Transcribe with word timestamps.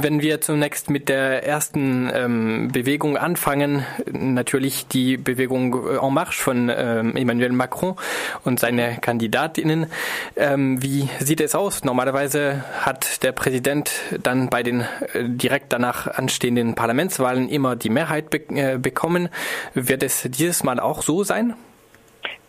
Wenn 0.00 0.22
wir 0.22 0.40
zunächst 0.40 0.90
mit 0.90 1.08
der 1.08 1.46
ersten 1.46 2.10
ähm, 2.14 2.68
Bewegung 2.72 3.16
anfangen, 3.16 3.84
natürlich 4.10 4.86
die 4.86 5.16
Bewegung 5.16 5.74
En 6.00 6.14
Marche 6.14 6.42
von 6.42 6.70
ähm, 6.74 7.16
Emmanuel 7.16 7.52
Macron 7.52 7.96
und 8.44 8.60
seine 8.60 8.98
Kandidatinnen. 9.00 9.86
Ähm, 10.36 10.82
wie 10.82 11.08
sieht 11.18 11.40
es 11.40 11.54
aus? 11.54 11.84
Normalerweise 11.84 12.64
hat 12.80 13.22
der 13.22 13.32
Präsident 13.32 13.90
dann 14.22 14.48
bei 14.48 14.62
den 14.62 14.80
äh, 14.80 15.24
direkt 15.24 15.72
danach 15.72 16.06
anstehenden 16.06 16.74
Parlamentswahlen 16.74 17.48
immer 17.48 17.76
die 17.76 17.90
Mehrheit 17.90 18.30
be 18.30 18.40
äh, 18.50 18.78
bekommen. 18.78 19.28
Wird 19.74 20.02
es 20.02 20.22
dieses 20.22 20.64
Mal 20.64 20.80
auch 20.80 21.02
so 21.02 21.24
sein? 21.24 21.54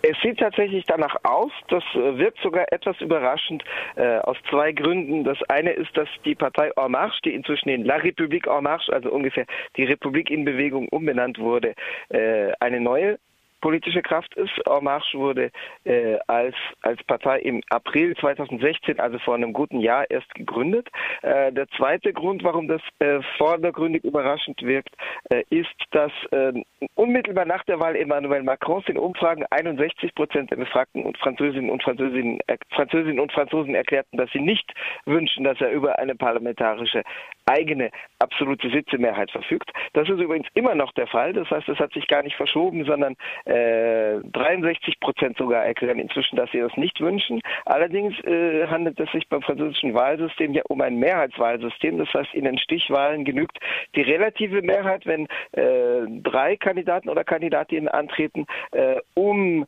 Es 0.06 0.20
sieht 0.22 0.38
tatsächlich 0.38 0.84
danach 0.86 1.16
aus, 1.24 1.52
das 1.70 1.84
äh, 1.96 2.18
wirkt 2.18 2.38
sogar 2.42 2.66
etwas 2.74 3.00
überraschend 3.00 3.64
äh, 3.96 4.18
aus 4.18 4.36
zwei 4.50 4.74
Gründen. 4.74 5.24
Das 5.24 5.42
eine 5.44 5.72
ist, 5.72 5.96
dass 5.96 6.10
die 6.26 6.36
Partei 6.36 6.72
En 6.76 6.92
Marche, 6.92 7.22
die 7.24 7.34
inzwischen 7.34 7.70
in 7.70 7.86
La 7.86 7.96
République 7.96 8.46
En 8.46 8.64
Marche, 8.66 8.92
also 8.92 9.10
ungefähr 9.10 9.46
die 9.78 9.86
Republik 9.86 10.30
in 10.30 10.44
Bewegung 10.44 10.90
umbenannt 10.90 11.40
wurde, 11.40 11.74
äh, 12.10 12.52
eine 12.60 12.82
neue 12.82 13.18
politische 13.64 14.02
Kraft 14.02 14.36
ist. 14.36 14.52
En 14.68 14.84
Marche 14.84 15.18
wurde 15.18 15.50
äh, 15.86 16.18
als, 16.28 16.56
als 16.82 17.02
Partei 17.06 17.40
im 17.40 17.62
April 17.70 18.14
2016, 18.18 19.00
also 19.00 19.18
vor 19.20 19.36
einem 19.36 19.54
guten 19.54 19.80
Jahr, 19.80 20.06
erst 20.12 20.36
gegründet. 20.36 20.90
Äh, 21.22 21.54
der 21.54 21.70
zweite 21.78 22.12
Grund, 22.12 22.44
warum 22.44 22.68
das 22.68 22.82
äh, 23.00 23.22
vordergründig 23.38 24.04
überraschend 24.04 24.62
wirkt, 24.64 24.94
äh, 25.30 25.44
ist, 25.50 25.74
dass 25.92 26.12
äh, 26.32 26.52
unmittelbar 26.96 27.46
nach 27.46 27.64
der 27.64 27.80
Wahl 27.80 27.96
Emmanuel 27.96 28.44
Macrons 28.44 28.86
in 28.90 28.98
Umfragen 28.98 29.46
61 29.50 30.14
Prozent 30.14 30.52
der 30.52 30.58
Befragten 30.58 31.04
und 31.04 31.18
Französinnen 31.18 31.70
und 31.70 31.82
Französinnen, 31.82 32.40
äh, 32.48 32.58
Französinnen 32.76 33.22
und 33.22 33.32
Franzosen 33.32 33.76
erklärten, 33.76 34.18
dass 34.18 34.30
sie 34.32 34.42
nicht 34.42 34.74
wünschen, 35.06 35.46
dass 35.46 35.62
er 35.62 35.72
über 35.72 36.00
eine 36.00 36.16
parlamentarische 36.16 37.04
eigene 37.46 37.90
absolute 38.20 38.70
Sitzemehrheit 38.70 39.32
verfügt. 39.32 39.72
Das 39.94 40.10
ist 40.10 40.20
übrigens 40.20 40.48
immer 40.54 40.76
noch 40.76 40.92
der 40.94 41.08
Fall. 41.08 41.34
Das 41.34 41.50
heißt, 41.50 41.68
es 41.70 41.80
hat 41.80 41.94
sich 41.94 42.08
gar 42.08 42.24
nicht 42.24 42.36
verschoben, 42.36 42.86
sondern 42.86 43.16
äh, 43.46 44.20
63 44.32 45.00
Prozent 45.00 45.38
sogar 45.38 45.66
erklären 45.66 46.00
inzwischen, 46.00 46.36
dass 46.38 46.52
sie 46.52 46.60
das 46.60 46.76
nicht 46.78 47.00
wünschen. 47.02 47.42
Allerdings 47.66 48.18
äh, 48.24 48.68
handelt 48.68 49.00
es 49.00 49.12
sich 49.12 49.28
beim 49.28 49.42
französischen 49.42 49.94
Wahlsystem 49.94 50.54
ja 50.54 50.64
um 50.70 50.82
ein 50.82 50.98
Mehrheitswahlsystem. 50.98 51.98
Das 51.98 52.14
heißt, 52.14 52.34
in 52.34 52.46
den 52.46 52.58
Stichwahlen 52.58 53.26
genügt 53.26 53.58
die 53.96 54.02
relative 54.02 54.62
Mehrheit, 54.62 55.06
wenn 55.06 55.28
äh, 55.52 56.08
drei 56.22 56.56
Kandidaten 56.56 57.10
oder 57.10 57.24
Kandidatinnen 57.24 57.90
antreten, 57.90 58.46
äh, 58.72 58.96
um 59.16 59.66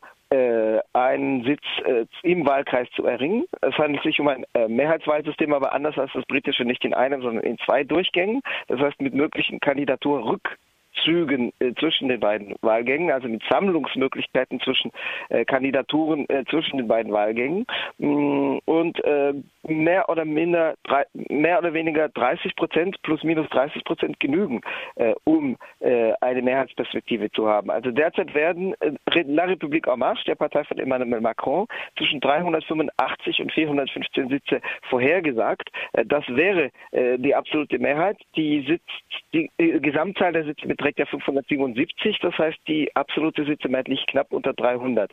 einen 0.92 1.44
Sitz 1.44 1.62
äh, 1.84 2.06
im 2.22 2.46
Wahlkreis 2.46 2.88
zu 2.96 3.06
erringen. 3.06 3.44
Es 3.60 3.76
handelt 3.78 4.02
sich 4.02 4.18
um 4.20 4.28
ein 4.28 4.44
äh, 4.54 4.68
Mehrheitswahlsystem, 4.68 5.52
aber 5.52 5.72
anders 5.72 5.96
als 5.98 6.12
das 6.12 6.24
britische 6.24 6.64
nicht 6.64 6.84
in 6.84 6.94
einem, 6.94 7.22
sondern 7.22 7.44
in 7.44 7.58
zwei 7.58 7.84
Durchgängen. 7.84 8.42
Das 8.68 8.80
heißt 8.80 9.00
mit 9.00 9.14
möglichen 9.14 9.60
Kandidaturrück 9.60 10.58
Zügen 11.04 11.52
äh, 11.58 11.72
zwischen 11.74 12.08
den 12.08 12.20
beiden 12.20 12.54
Wahlgängen, 12.62 13.10
also 13.10 13.28
mit 13.28 13.42
Sammlungsmöglichkeiten 13.48 14.60
zwischen 14.60 14.92
äh, 15.28 15.44
Kandidaturen 15.44 16.28
äh, 16.28 16.44
zwischen 16.48 16.78
den 16.78 16.88
beiden 16.88 17.12
Wahlgängen 17.12 17.66
mm, 17.98 18.58
und 18.64 19.02
mehr 19.66 20.08
oder 20.08 20.24
minder 20.24 20.74
mehr 21.28 21.58
oder 21.58 21.72
weniger 21.72 22.08
30 22.08 22.54
Prozent 22.56 22.96
plus 23.02 23.22
minus 23.24 23.48
30 23.50 23.84
Prozent 23.84 24.20
genügen, 24.20 24.60
um 25.24 25.56
eine 25.80 26.42
Mehrheitsperspektive 26.42 27.30
zu 27.32 27.48
haben. 27.48 27.70
Also 27.70 27.90
derzeit 27.90 28.34
werden 28.34 28.74
La 29.06 29.44
République 29.44 29.88
en 29.92 29.98
Marche, 29.98 30.24
der 30.24 30.36
Partei 30.36 30.64
von 30.64 30.78
Emmanuel 30.78 31.20
Macron, 31.20 31.66
zwischen 31.98 32.20
385 32.20 33.40
und 33.40 33.52
415 33.52 34.28
Sitze 34.28 34.60
vorhergesagt. 34.88 35.70
das 36.04 36.24
wäre 36.28 36.70
die 36.92 37.34
absolute 37.34 37.78
Mehrheit. 37.78 38.18
Die, 38.36 38.64
Sitz, 38.66 38.82
die 39.32 39.50
Gesamtzahl 39.80 40.32
der 40.32 40.44
Sitze 40.44 40.66
beträgt 40.66 40.85
beträgt 40.86 40.98
ja 41.00 41.06
577, 41.06 42.18
das 42.20 42.38
heißt 42.38 42.58
die 42.68 42.94
absolute 42.94 43.44
Sitzemehrheit 43.44 43.88
liegt 43.88 44.06
knapp 44.06 44.32
unter 44.32 44.52
300. 44.52 45.10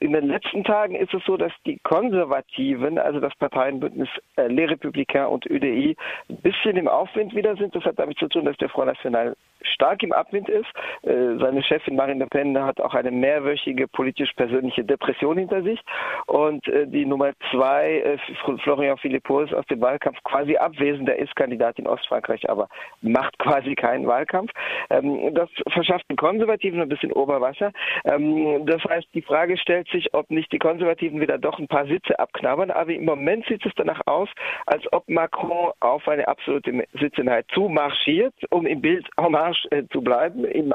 In 0.00 0.12
den 0.12 0.28
letzten 0.28 0.62
Tagen 0.62 0.94
ist 0.94 1.12
es 1.12 1.24
so, 1.24 1.36
dass 1.36 1.52
die 1.66 1.78
Konservativen, 1.82 2.98
also 2.98 3.18
das 3.18 3.34
Parteienbündnis 3.36 4.08
äh, 4.36 4.46
Les 4.46 4.70
Républicains 4.70 5.28
und 5.28 5.46
ÖDI, 5.46 5.96
ein 6.28 6.36
bisschen 6.36 6.76
im 6.76 6.86
Aufwind 6.86 7.34
wieder 7.34 7.56
sind. 7.56 7.74
Das 7.74 7.84
hat 7.84 7.98
damit 7.98 8.18
zu 8.18 8.28
tun, 8.28 8.44
dass 8.44 8.56
der 8.58 8.68
Front 8.68 8.86
National 8.88 9.36
stark 9.62 10.02
im 10.02 10.12
Abwind 10.12 10.48
ist. 10.48 10.68
Äh, 11.02 11.38
seine 11.38 11.62
Chefin 11.62 11.96
Marine 11.96 12.24
Le 12.24 12.26
Pen 12.26 12.58
hat 12.62 12.80
auch 12.80 12.94
eine 12.94 13.10
mehrwöchige 13.10 13.88
politisch-persönliche 13.88 14.84
Depression 14.84 15.38
hinter 15.38 15.62
sich. 15.62 15.80
Und 16.26 16.66
äh, 16.68 16.86
die 16.86 17.06
Nummer 17.06 17.32
zwei, 17.50 18.00
äh, 18.00 18.18
Florian 18.62 18.98
Philippot, 18.98 19.48
ist 19.48 19.54
aus 19.54 19.66
dem 19.66 19.80
Wahlkampf 19.80 20.18
quasi 20.24 20.56
abwesend. 20.56 21.08
Er 21.08 21.18
ist 21.18 21.34
Kandidat 21.36 21.78
in 21.78 21.86
Ostfrankreich, 21.86 22.48
aber 22.50 22.68
macht 23.00 23.38
quasi 23.38 23.74
keinen 23.74 24.06
Wahlkampf. 24.06 24.50
Ähm, 24.90 25.34
das 25.34 25.48
verschafft 25.70 26.08
den 26.10 26.16
Konservativen 26.16 26.80
ein 26.80 26.88
bisschen 26.88 27.12
Oberwasser. 27.12 27.72
Ähm, 28.04 28.66
das 28.66 28.82
heißt, 28.84 29.08
die 29.14 29.22
Frage 29.22 29.56
stellt 29.56 29.88
sich, 29.88 30.12
ob 30.14 30.30
nicht 30.30 30.52
die 30.52 30.58
Konservativen 30.58 31.20
wieder 31.20 31.38
doch 31.38 31.58
ein 31.58 31.68
paar 31.68 31.86
Sitze 31.86 32.18
abknabbern. 32.18 32.70
Aber 32.70 32.92
im 32.92 33.04
Moment 33.04 33.46
sieht 33.46 33.64
es 33.64 33.72
danach 33.76 34.00
aus, 34.06 34.28
als 34.66 34.84
ob 34.92 35.08
Macron 35.08 35.72
auf 35.80 36.06
eine 36.08 36.26
absolute 36.26 36.84
Sitzenheit 36.98 37.46
zumarschiert, 37.52 38.34
um 38.50 38.66
im 38.66 38.80
Bild 38.80 39.08
en 39.16 39.28
Marsch 39.48 39.66
äh, 39.70 39.84
zu 39.90 40.02
bleiben, 40.02 40.44
in, 40.44 40.72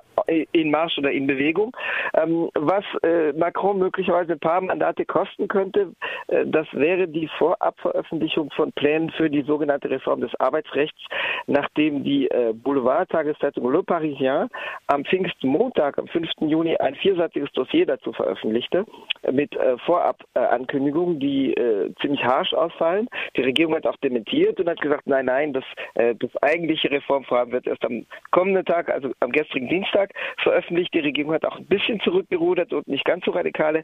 in, 0.52 0.72
Marsch 0.72 0.98
oder 0.98 1.12
in 1.12 1.28
Bewegung. 1.28 1.76
Ähm, 2.16 2.50
was 2.56 2.84
äh, 3.04 3.32
Macron 3.34 3.78
möglicherweise 3.78 4.34
ein 4.34 4.40
paar 4.40 4.62
Mandate 4.62 5.06
kosten 5.06 5.48
könnte, 5.48 5.94
äh, 6.28 6.46
das 6.46 6.68
wäre 6.72 7.08
die 7.08 7.30
Vorabveröffentlichung 7.38 8.50
von 8.52 8.72
Plänen 8.72 9.12
für 9.12 9.30
die 9.30 9.44
sogenannte 9.44 9.90
Reform 9.90 10.22
des 10.22 10.32
Arbeitsrechts, 10.40 11.00
nachdem 11.48 12.04
die 12.04 12.28
äh, 12.30 12.54
Boulevard-Tageszeitung 12.54 13.72
Le 13.72 13.84
Parisien 13.84 14.50
am 14.88 15.06
Pfingstmontag, 15.06 15.98
am 16.00 16.08
5. 16.08 16.30
Juni, 16.42 16.76
ein 16.78 16.96
vierseitiges 16.96 17.52
Dossier 17.52 17.86
dazu 17.86 18.12
veröffentlichte, 18.14 18.86
mit 19.32 19.56
äh, 19.56 19.78
Vorabankündigungen, 19.86 21.20
die 21.20 21.54
äh, 21.54 21.94
ziemlich 22.02 22.24
harsch 22.24 22.54
ausfallen. 22.54 23.08
Die 23.38 23.42
Regierung 23.42 23.76
hat 23.76 23.86
auch 23.86 23.98
dementiert 23.98 24.60
und 24.60 24.70
hat 24.70 24.82
gesagt, 24.82 25.06
nein, 25.06 25.26
nein, 25.26 25.54
das, 25.54 25.64
äh, 25.96 26.16
das 26.16 26.32
eigentliche 26.42 26.90
Reformvorhaben 26.90 27.54
wird 27.54 27.68
erst 27.68 27.86
am 27.86 28.06
kommenden 28.32 28.63
Tag, 28.66 28.90
also 28.90 29.12
am 29.20 29.32
gestrigen 29.32 29.70
Dienstag, 29.70 30.12
veröffentlicht. 30.42 30.94
Die 30.94 31.00
Regierung 31.00 31.34
hat 31.34 31.46
auch 31.46 31.58
ein 31.58 31.66
bisschen 31.66 32.00
zurückgerudert 32.02 32.74
und 32.74 32.88
nicht 32.88 33.06
ganz 33.06 33.26
so 33.26 33.32
radikale 33.32 33.84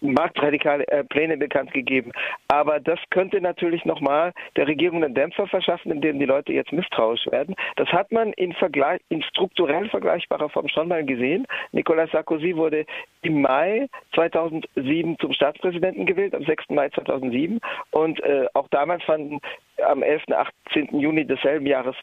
marktradikale 0.00 0.86
äh, 0.88 1.04
Pläne 1.04 1.36
bekannt 1.36 1.72
gegeben. 1.72 2.12
Aber 2.48 2.80
das 2.80 2.98
könnte 3.10 3.40
natürlich 3.40 3.84
nochmal 3.84 4.32
der 4.56 4.66
Regierung 4.66 5.02
einen 5.02 5.14
Dämpfer 5.14 5.46
verschaffen, 5.46 5.90
indem 5.92 6.18
die 6.18 6.26
Leute 6.26 6.52
jetzt 6.52 6.72
misstrauisch 6.72 7.26
werden. 7.30 7.54
Das 7.76 7.88
hat 7.88 8.12
man 8.12 8.32
in, 8.34 8.52
Vergleich, 8.52 9.00
in 9.08 9.22
strukturell 9.22 9.88
vergleichbarer 9.88 10.50
Form 10.50 10.68
schon 10.68 10.88
mal 10.88 11.04
gesehen. 11.04 11.46
Nicolas 11.72 12.10
Sarkozy 12.10 12.56
wurde 12.56 12.84
im 13.22 13.40
Mai 13.40 13.88
2007 14.14 15.18
zum 15.18 15.32
Staatspräsidenten 15.32 16.06
gewählt, 16.06 16.34
am 16.34 16.44
6. 16.44 16.70
Mai 16.70 16.88
2007. 16.90 17.60
Und 17.90 18.20
äh, 18.20 18.46
auch 18.54 18.68
damals 18.68 19.02
fanden 19.04 19.40
am 19.84 20.02
11. 20.02 20.22
18. 20.28 20.98
Juni 20.98 21.24
desselben 21.24 21.66
Jahres 21.66 21.96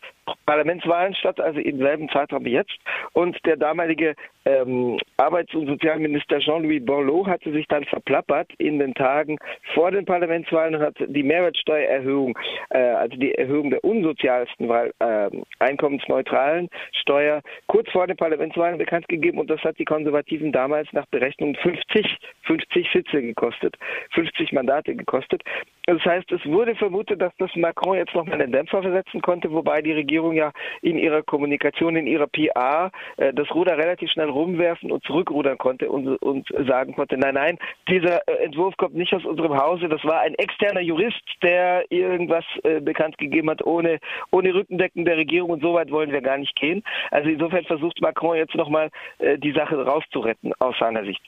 Parlamentswahlen 0.46 1.14
statt, 1.16 1.40
also 1.40 1.60
im 1.60 1.78
selben 1.78 2.10
Zeitraum 2.10 2.46
wie 2.46 2.52
jetzt. 2.52 2.76
Und 3.14 3.38
der 3.46 3.58
damalige 3.58 4.16
ähm, 4.46 5.00
Arbeits- 5.18 5.54
und 5.54 5.68
Sozialminister 5.68 6.40
Jean-Louis 6.40 6.86
Borloo 6.86 7.26
hatte 7.28 7.52
sich 7.52 7.68
dann 7.68 7.86
verplappert 7.86 8.52
in 8.58 8.80
den 8.80 8.94
Tagen 8.94 9.38
vor 9.74 9.92
den 9.92 10.06
Parlamentswahlen 10.06 10.76
und 10.76 10.82
hat 10.82 10.96
die 11.00 11.24
Mehrwertsteuererhöhung, 11.24 12.38
äh, 12.70 12.78
also 12.78 13.16
die 13.18 13.34
Erhöhung 13.36 13.70
der 13.70 13.84
unsozialsten, 13.84 14.68
weil 14.68 14.94
äh, 15.00 15.30
einkommensneutralen 15.60 16.70
Steuer 16.92 17.42
kurz 17.68 17.90
vor 17.92 18.08
den 18.08 18.18
Parlamentswahlen 18.18 18.78
bekannt 18.78 19.08
gegeben 19.08 19.40
und 19.40 19.50
das 19.50 19.62
hat 19.62 19.80
die 19.80 19.86
Konservativen 19.86 20.52
damals 20.52 20.92
nach 20.92 21.06
Berechnung 21.08 21.56
50, 21.56 22.18
50 22.44 22.88
Sitze 22.92 23.22
gekostet, 23.22 23.76
50 24.12 24.52
Mandate 24.52 24.96
gekostet. 24.96 25.42
Das 25.86 26.04
heißt, 26.06 26.32
es 26.32 26.46
wurde 26.46 26.76
vermutet, 26.76 27.22
dass 27.22 27.34
das 27.40 27.54
Macron 27.56 27.98
jetzt 27.98 28.16
noch 28.16 28.26
mal 28.26 28.42
einen 28.42 28.54
Dämpfer 28.54 28.82
versetzen 28.82 29.22
konnte, 29.22 29.52
wobei 29.52 29.82
die 29.82 29.92
Regierung 29.92 30.34
ja 30.34 30.54
in 30.82 30.98
ihrer 30.98 31.24
Kommunikation, 31.24 31.98
in 31.98 32.08
ihrer 32.08 32.28
PR 32.28 32.90
äh, 33.18 33.34
das 33.34 33.54
Ruder 33.54 33.78
relativ 33.78 34.10
schnell 34.12 34.30
rumwerfen 34.30 34.92
und 34.92 35.04
zurückrudern 35.04 35.58
konnte 35.58 35.90
und, 35.90 36.08
und 36.22 36.48
sagen 36.68 36.96
konnte, 36.96 37.18
nein, 37.18 37.34
nein, 37.34 37.60
dieser 37.90 38.26
äh, 38.30 38.46
Entwurf 38.46 38.78
kommt 38.78 38.96
nicht 38.96 39.14
aus 39.14 39.26
unserem 39.26 39.58
Hause, 39.58 39.90
das 39.90 40.04
war 40.06 40.22
ein 40.22 40.36
externer 40.36 40.82
Jurist, 40.82 41.22
der 41.42 41.84
irgendwas 41.90 42.46
äh, 42.64 42.80
bekannt 42.80 43.18
gegeben 43.18 43.50
hat, 43.50 43.66
ohne, 43.66 44.00
ohne 44.32 44.54
Rückendecken 44.54 45.04
der 45.04 45.18
Regierung 45.18 45.50
und 45.50 45.62
so 45.62 45.74
weit 45.74 45.92
wollen 45.92 46.12
wir 46.12 46.22
gar 46.22 46.38
nicht 46.38 46.56
gehen. 46.56 46.82
Also 47.12 47.30
insofern 47.30 47.66
versucht 47.66 48.02
Macron 48.02 48.38
jetzt 48.38 48.56
noch 48.56 48.70
mal 48.70 48.90
äh, 49.20 49.38
die 49.38 49.52
Sache 49.52 49.76
rauszuretten 49.86 50.54
aus 50.60 50.78
seiner 50.80 51.04
Sicht. 51.04 51.22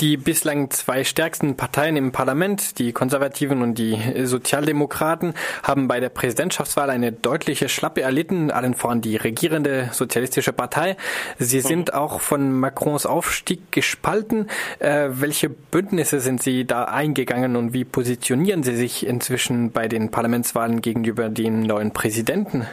Die 0.00 0.16
bislang 0.16 0.70
zwei 0.70 1.04
stärksten 1.04 1.56
Parteien 1.56 1.96
im 1.96 2.10
Parlament, 2.10 2.78
die 2.78 2.92
Konservativen 2.92 3.60
und 3.60 3.74
die 3.74 3.98
Sozialdemokraten, 4.24 5.34
haben 5.62 5.88
bei 5.88 6.00
der 6.00 6.08
Präsidentschaftswahl 6.08 6.88
eine 6.88 7.12
deutliche 7.12 7.68
Schlappe 7.68 8.00
erlitten, 8.00 8.50
allen 8.50 8.74
voran 8.74 9.02
die 9.02 9.16
regierende 9.16 9.90
Sozialistische 9.92 10.54
Partei. 10.54 10.96
Sie 11.38 11.60
sind 11.60 11.92
auch 11.92 12.22
von 12.22 12.50
Macrons 12.52 13.04
Aufstieg 13.04 13.70
gespalten. 13.72 14.48
Äh, 14.78 15.08
welche 15.12 15.50
Bündnisse 15.50 16.20
sind 16.20 16.42
Sie 16.42 16.64
da 16.64 16.84
eingegangen 16.84 17.56
und 17.56 17.74
wie 17.74 17.84
positionieren 17.84 18.62
Sie 18.62 18.76
sich 18.76 19.06
inzwischen 19.06 19.70
bei 19.70 19.86
den 19.86 20.10
Parlamentswahlen 20.10 20.80
gegenüber 20.80 21.28
dem 21.28 21.62
neuen 21.62 21.92
Präsidenten? 21.92 22.66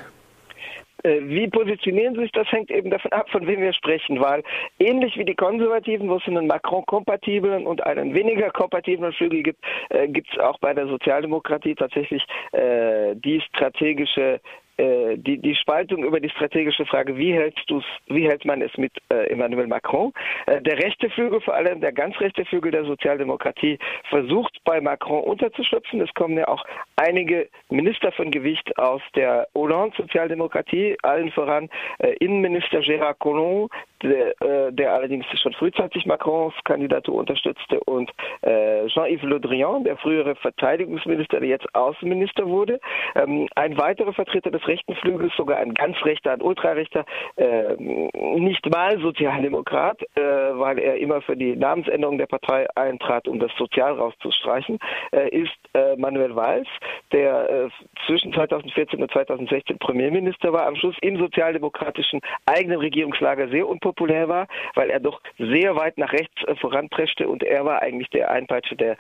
Äh, 1.08 1.22
wie 1.24 1.48
positionieren 1.48 2.16
Sie 2.16 2.22
sich? 2.22 2.32
Das 2.34 2.52
hängt 2.52 2.70
eben 2.70 2.90
davon 2.90 3.12
ab, 3.12 3.30
von 3.30 3.48
wem 3.48 3.62
wir 3.62 3.74
sprechen, 3.74 4.20
weil 4.20 4.44
ähnlich 4.80 5.18
wie 5.18 5.26
die 5.26 5.36
Konservativen, 5.36 6.10
wo 6.10 6.18
es 6.18 6.28
einen 6.28 6.48
Macron-kompatiblen 6.48 7.66
und 7.66 7.86
einen 7.86 8.14
weniger 8.14 8.50
kompatiblen 8.52 9.14
Flügel 9.14 9.44
gibt, 9.44 9.64
äh, 9.90 10.08
gibt 10.08 10.30
es 10.32 10.40
auch 10.40 10.60
bei 10.60 10.74
der 10.74 10.88
Sozialdemokratie 10.88 11.76
tatsächlich 11.76 12.26
äh, 12.52 13.16
die 13.16 13.42
strategische 13.42 14.42
äh, 14.78 15.18
die, 15.18 15.40
die 15.40 15.56
Spaltung 15.56 16.04
über 16.04 16.20
die 16.20 16.30
strategische 16.30 16.86
Frage, 16.86 17.18
wie 17.18 17.34
hältst 17.34 17.64
du's, 17.68 17.84
wie 18.08 18.28
hält 18.28 18.46
man 18.46 18.62
es 18.62 18.76
mit 18.78 18.92
äh, 19.10 19.32
Emmanuel 19.32 19.68
Macron? 19.68 20.14
Äh, 20.46 20.62
der 20.62 20.78
rechte 20.78 21.10
Flügel, 21.10 21.42
vor 21.42 21.56
allem 21.56 21.82
der 21.82 21.92
ganz 21.92 22.20
rechte 22.20 22.46
Flügel 22.46 22.72
der 22.72 22.86
Sozialdemokratie, 22.86 23.80
versucht 24.10 24.60
bei 24.66 24.80
Macron 24.80 25.24
unterzuschlüpfen. 25.24 26.02
Es 26.02 26.14
kommen 26.14 26.38
ja 26.38 26.48
auch 26.48 26.64
einige 26.96 27.50
Minister 27.70 28.12
von 28.12 28.30
Gewicht 28.30 28.78
aus 28.78 29.02
der 29.16 29.48
Hollande-Sozialdemokratie, 29.56 30.98
allen 31.02 31.32
voran 31.32 31.70
äh, 32.00 32.14
Innenminister 32.20 32.80
Gérard 32.80 33.16
Collomb, 33.20 33.72
der, 34.04 34.40
äh, 34.42 34.72
der, 34.72 34.94
allerdings 34.94 35.26
schon 35.42 35.54
frühzeitig 35.54 36.06
Macrons 36.06 36.54
Kandidatur 36.66 37.16
unterstützte, 37.16 37.80
und 37.82 38.12
Jean-Yves 38.44 39.24
Le 39.24 39.40
Drian, 39.40 39.84
der 39.84 39.98
frühere 39.98 40.36
Verteidigungsminister, 40.36 41.40
der 41.40 41.50
jetzt 41.50 41.68
Außenminister 41.76 42.48
wurde. 42.48 42.80
Ähm, 43.16 43.48
ein 43.56 43.78
weiterer 43.78 44.14
Vertreter 44.14 44.52
des 44.52 44.67
rechten 44.68 44.96
Flügels, 44.96 45.34
sogar 45.36 45.58
ein 45.58 45.74
ganz 45.74 45.98
rechter, 46.04 46.34
ein 46.34 46.42
ultrarechter, 46.42 47.06
äh, 47.36 47.76
nicht 47.78 48.70
mal 48.70 49.00
Sozialdemokrat, 49.00 50.02
äh, 50.16 50.22
weil 50.22 50.80
er 50.80 50.98
immer 50.98 51.22
für 51.22 51.36
die 51.36 51.56
Namensänderung 51.56 52.18
der 52.18 52.28
Partei 52.28 52.68
eintrat, 52.76 53.28
um 53.28 53.40
das 53.40 53.52
Sozial 53.58 53.94
rauszustreichen, 53.94 54.80
äh, 55.12 55.30
ist 55.30 55.58
äh, 55.74 55.96
Manuel 55.96 56.36
Valls, 56.36 56.68
der 57.12 57.50
äh, 57.50 57.70
zwischen 58.06 58.34
2014 58.34 59.02
und 59.02 59.12
2016 59.12 59.78
Premierminister 59.80 60.54
war, 60.54 60.66
am 60.66 60.76
Schluss 60.76 60.96
im 61.02 61.18
sozialdemokratischen 61.18 62.22
eigenen 62.46 62.80
Regierungslager 62.80 63.50
sehr 63.50 63.68
unpopulär 63.68 64.28
war, 64.28 64.48
weil 64.76 64.90
er 64.90 65.00
doch 65.00 65.22
sehr 65.38 65.76
weit 65.76 65.98
nach 65.98 66.14
rechts 66.14 66.44
äh, 66.46 66.56
voranpreschte 66.56 67.28
und 67.28 67.44
er 67.44 67.66
war 67.66 67.82
eigentlich 67.82 68.10
der 68.10 68.32
Einpeitsche, 68.32 68.76
der 68.76 68.98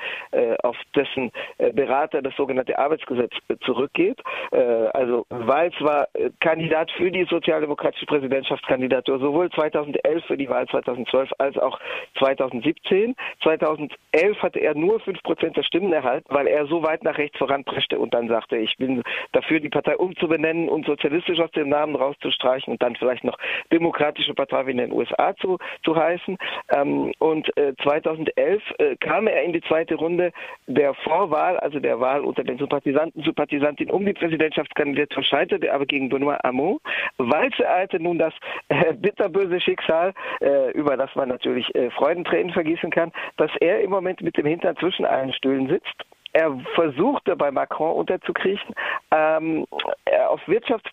auf 0.63 0.75
dessen 0.95 1.31
Berater 1.73 2.21
das 2.21 2.35
sogenannte 2.35 2.77
Arbeitsgesetz 2.77 3.31
zurückgeht. 3.61 4.19
also 4.93 5.25
war 5.29 5.56
Walz 5.57 5.74
war 5.80 6.07
äh, 6.13 6.30
Kandidat 6.39 6.92
für 6.92 7.09
die 7.09 7.24
sozialdemokratische 7.24 8.06
Präsidentschaftskandidatur, 8.06 9.18
sowohl 9.18 9.50
2011 9.50 10.24
für 10.25 10.38
die 10.38 10.48
Wahl 10.50 10.68
2012 10.68 11.31
als 11.39 11.57
auch 11.57 11.80
2017. 12.19 13.15
2011 13.42 14.38
hatte 14.44 14.59
er 14.59 14.75
nur 14.75 15.00
5 15.00 15.24
Prozent 15.24 15.57
der 15.57 15.63
Stimmen 15.63 15.92
erhalten, 15.92 16.27
weil 16.30 16.45
er 16.45 16.68
so 16.68 16.83
weit 16.83 17.04
nach 17.04 17.18
rechts 17.18 17.39
voranpreschte 17.39 17.98
und 17.98 18.13
dann 18.13 18.27
sagte, 18.27 18.57
ich 18.57 18.77
bin 18.77 19.01
dafür, 19.31 19.59
die 19.59 19.69
Partei 19.69 19.98
umzubenennen 19.98 20.69
und 20.69 20.86
sozialistisch 20.86 21.39
aus 21.39 21.51
dem 21.51 21.69
Namen 21.69 21.95
rauszustreichen 21.95 22.74
und 22.74 22.83
dann 22.83 22.95
vielleicht 22.95 23.24
noch 23.24 23.38
demokratische 23.71 24.36
Partei 24.36 24.68
wie 24.68 24.71
in 24.71 24.77
den 24.77 24.92
USA 24.92 25.36
zu, 25.38 25.57
zu 25.83 25.95
heißen. 25.95 26.38
Ähm, 26.69 27.13
und 27.18 27.51
2011 27.81 28.62
äh, 28.77 28.83
äh, 28.83 28.95
kam 28.98 29.25
er 29.25 29.42
in 29.42 29.54
die 29.54 29.62
zweite 29.62 29.95
Runde 29.95 30.31
der 30.68 30.94
Vorwahl, 30.94 31.57
also 31.57 31.80
der 31.80 32.00
Wahl 32.00 32.21
unter 32.21 32.44
den 32.44 32.59
Sympathisanten, 32.59 33.24
Sympathisantinnen 33.24 33.92
um 33.92 34.06
die 34.06 34.13
Präsidentschaftskandidatur 34.13 35.24
scheiterte 35.47 35.73
aber 35.73 35.85
gegen 35.85 36.09
Benoit 36.09 36.39
Hamon. 36.44 36.79
Walze 37.17 37.63
ereilte 37.63 37.99
nun 37.99 38.19
das 38.19 38.33
äh, 38.69 38.94
bitterböse 38.94 39.59
Schicksal, 39.61 40.13
äh, 40.41 40.71
über 40.71 40.97
das 40.97 41.13
man 41.15 41.29
natürlich 41.29 41.73
äh, 41.75 41.89
Freudentränen 41.91 42.53
vergießen 42.53 42.91
kann, 42.91 43.11
dass 43.38 43.51
er 43.59 43.81
im 43.81 43.91
Moment 43.91 44.21
mit 44.21 44.38
dem 44.38 44.45
Hintern 44.45 44.75
zwischen 44.77 45.05
allen 45.05 45.33
Stühlen 45.33 45.67
sitzt. 45.67 46.03
Er 46.33 46.55
versuchte 46.75 47.35
bei 47.35 47.49
Macron 47.51 47.95
unterzukriechen. 47.95 48.75
Ähm, 49.11 49.65
auf 50.27 50.45
Wirtschafts 50.47 50.89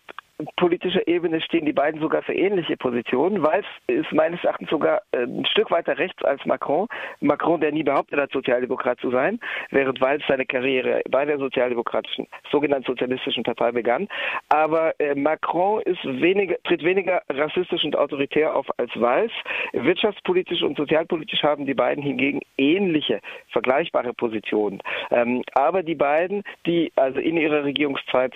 politischer 0.57 1.07
Ebene 1.07 1.39
stehen 1.41 1.65
die 1.65 1.73
beiden 1.73 2.01
sogar 2.01 2.21
für 2.21 2.33
ähnliche 2.33 2.75
Positionen. 2.75 3.41
Walz 3.41 3.65
ist 3.87 4.11
meines 4.11 4.43
Erachtens 4.43 4.69
sogar 4.69 5.01
äh, 5.11 5.23
ein 5.23 5.45
Stück 5.45 5.71
weiter 5.71 5.97
rechts 5.97 6.23
als 6.23 6.45
Macron. 6.45 6.87
Macron, 7.21 7.61
der 7.61 7.71
nie 7.71 7.83
behauptet 7.83 8.19
hat, 8.19 8.31
Sozialdemokrat 8.31 8.99
zu 8.99 9.11
sein, 9.11 9.39
während 9.71 10.01
Walz 10.01 10.23
seine 10.27 10.45
Karriere 10.45 11.01
bei 11.09 11.25
der 11.25 11.37
sozialdemokratischen, 11.37 12.27
sogenannten 12.51 12.85
sozialistischen 12.85 13.43
Partei 13.43 13.71
begann. 13.71 14.07
Aber 14.49 14.99
äh, 14.99 15.15
Macron 15.15 15.81
ist 15.83 16.03
weniger, 16.03 16.55
tritt 16.63 16.83
weniger 16.83 17.21
rassistisch 17.29 17.83
und 17.85 17.95
autoritär 17.95 18.55
auf 18.55 18.67
als 18.77 18.91
Walz. 18.95 19.31
Wirtschaftspolitisch 19.71 20.63
und 20.63 20.75
sozialpolitisch 20.75 21.43
haben 21.43 21.65
die 21.65 21.73
beiden 21.73 22.03
hingegen 22.03 22.41
ähnliche, 22.57 23.21
vergleichbare 23.49 24.13
Positionen. 24.13 24.81
Ähm, 25.11 25.43
aber 25.53 25.81
die 25.81 25.95
beiden, 25.95 26.43
die 26.65 26.91
also 26.95 27.19
in 27.19 27.37
ihrer 27.37 27.63
Regierungszeit 27.63 28.33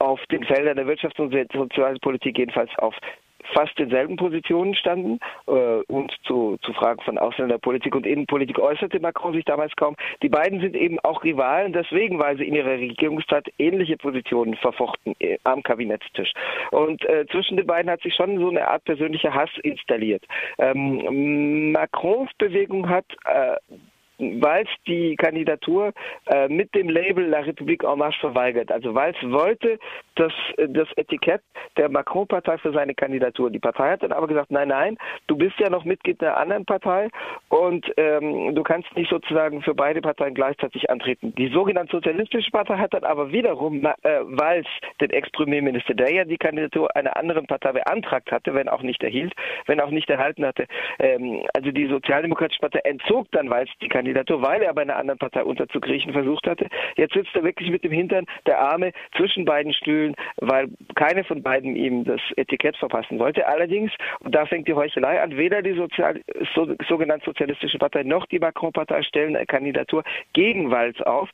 auf 0.00 0.20
den 0.26 0.44
Feldern 0.44 0.76
der 0.76 0.86
Wirtschafts- 0.86 1.20
und 1.20 1.32
Sozialpolitik 1.52 2.38
jedenfalls 2.38 2.70
auf 2.78 2.94
fast 3.54 3.78
denselben 3.78 4.16
Positionen 4.16 4.74
standen 4.74 5.18
äh, 5.46 5.82
und 5.88 6.14
zu, 6.24 6.56
zu 6.62 6.72
Fragen 6.72 7.00
von 7.02 7.18
Ausländerpolitik 7.18 7.94
und 7.94 8.06
Innenpolitik 8.06 8.58
äußerte 8.58 9.00
Macron 9.00 9.32
sich 9.32 9.44
damals 9.44 9.74
kaum. 9.76 9.96
Die 10.22 10.28
beiden 10.28 10.60
sind 10.60 10.76
eben 10.76 10.98
auch 11.00 11.24
Rivalen, 11.24 11.72
deswegen, 11.72 12.18
weil 12.18 12.36
sie 12.36 12.44
in 12.44 12.54
ihrer 12.54 12.72
Regierungszeit 12.72 13.52
ähnliche 13.58 13.96
Positionen 13.96 14.54
verfochten 14.56 15.14
äh, 15.18 15.38
am 15.44 15.62
Kabinettstisch. 15.62 16.32
Und 16.70 17.04
äh, 17.06 17.26
zwischen 17.30 17.56
den 17.56 17.66
beiden 17.66 17.90
hat 17.90 18.02
sich 18.02 18.14
schon 18.14 18.38
so 18.38 18.48
eine 18.48 18.68
Art 18.68 18.84
persönlicher 18.84 19.34
Hass 19.34 19.50
installiert. 19.62 20.24
Ähm, 20.58 21.72
Macrons 21.72 22.30
Bewegung 22.38 22.88
hat 22.88 23.06
äh, 23.24 23.56
Walz 24.20 24.68
die 24.86 25.16
Kandidatur 25.16 25.92
äh, 26.26 26.48
mit 26.48 26.74
dem 26.74 26.88
Label 26.88 27.26
La 27.26 27.40
République 27.40 27.84
en 27.84 27.98
Marche 27.98 28.20
verweigert. 28.20 28.70
Also 28.70 28.94
Walz 28.94 29.16
wollte 29.22 29.78
das, 30.16 30.32
äh, 30.56 30.68
das 30.68 30.88
Etikett 30.96 31.42
der 31.76 31.88
Macron-Partei 31.88 32.58
für 32.58 32.72
seine 32.72 32.94
Kandidatur. 32.94 33.50
Die 33.50 33.58
Partei 33.58 33.92
hat 33.92 34.02
dann 34.02 34.12
aber 34.12 34.26
gesagt, 34.26 34.50
nein, 34.50 34.68
nein, 34.68 34.98
du 35.26 35.36
bist 35.36 35.58
ja 35.58 35.70
noch 35.70 35.84
Mitglied 35.84 36.20
der 36.20 36.36
anderen 36.36 36.64
Partei 36.64 37.08
und 37.48 37.90
ähm, 37.96 38.54
du 38.54 38.62
kannst 38.62 38.94
nicht 38.96 39.10
sozusagen 39.10 39.62
für 39.62 39.74
beide 39.74 40.00
Parteien 40.00 40.34
gleichzeitig 40.34 40.90
antreten. 40.90 41.34
Die 41.36 41.48
sogenannte 41.48 41.92
Sozialistische 41.92 42.50
Partei 42.50 42.76
hat 42.76 42.94
dann 42.94 43.04
aber 43.04 43.32
wiederum 43.32 43.84
äh, 43.84 43.92
Walz, 44.22 44.66
den 45.00 45.10
Ex-Premierminister, 45.10 45.94
der 45.94 46.12
ja 46.12 46.24
die 46.24 46.38
Kandidatur 46.38 46.94
einer 46.94 47.16
anderen 47.16 47.46
Partei 47.46 47.72
beantragt 47.72 48.30
hatte, 48.30 48.54
wenn 48.54 48.68
auch 48.68 48.82
nicht 48.82 49.02
erhielt, 49.02 49.32
wenn 49.66 49.80
auch 49.80 49.90
nicht 49.90 50.08
erhalten 50.10 50.44
hatte. 50.44 50.66
Ähm, 50.98 51.42
also 51.54 51.70
die 51.70 51.86
Sozialdemokratische 51.86 52.60
Partei 52.60 52.80
entzog 52.84 53.30
dann 53.32 53.50
Walz 53.50 53.70
die 53.80 53.88
Kandidatur 53.88 54.09
Kandidatur, 54.10 54.42
weil 54.42 54.62
er 54.62 54.74
bei 54.74 54.82
einer 54.82 54.96
anderen 54.96 55.18
Partei 55.18 55.44
unterzukriechen 55.44 56.12
versucht 56.12 56.46
hatte. 56.46 56.66
Jetzt 56.96 57.14
sitzt 57.14 57.34
er 57.34 57.44
wirklich 57.44 57.70
mit 57.70 57.84
dem 57.84 57.92
Hintern 57.92 58.26
der 58.46 58.60
Arme 58.60 58.92
zwischen 59.16 59.44
beiden 59.44 59.72
Stühlen, 59.72 60.16
weil 60.38 60.68
keine 60.96 61.22
von 61.24 61.42
beiden 61.42 61.76
ihm 61.76 62.04
das 62.04 62.20
Etikett 62.36 62.76
verpassen 62.76 63.18
wollte. 63.18 63.46
Allerdings, 63.46 63.92
und 64.20 64.34
da 64.34 64.46
fängt 64.46 64.66
die 64.66 64.74
Heuchelei 64.74 65.22
an, 65.22 65.36
weder 65.36 65.62
die 65.62 65.74
Sozial 65.74 66.20
so, 66.54 66.74
sogenannte 66.88 67.26
Sozialistische 67.26 67.78
Partei 67.78 68.02
noch 68.02 68.26
die 68.26 68.38
Macron-Partei 68.38 69.02
stellen 69.02 69.36
eine 69.36 69.46
Kandidatur 69.46 70.02
gegen 70.32 70.70
Walz 70.70 71.00
auf, 71.02 71.28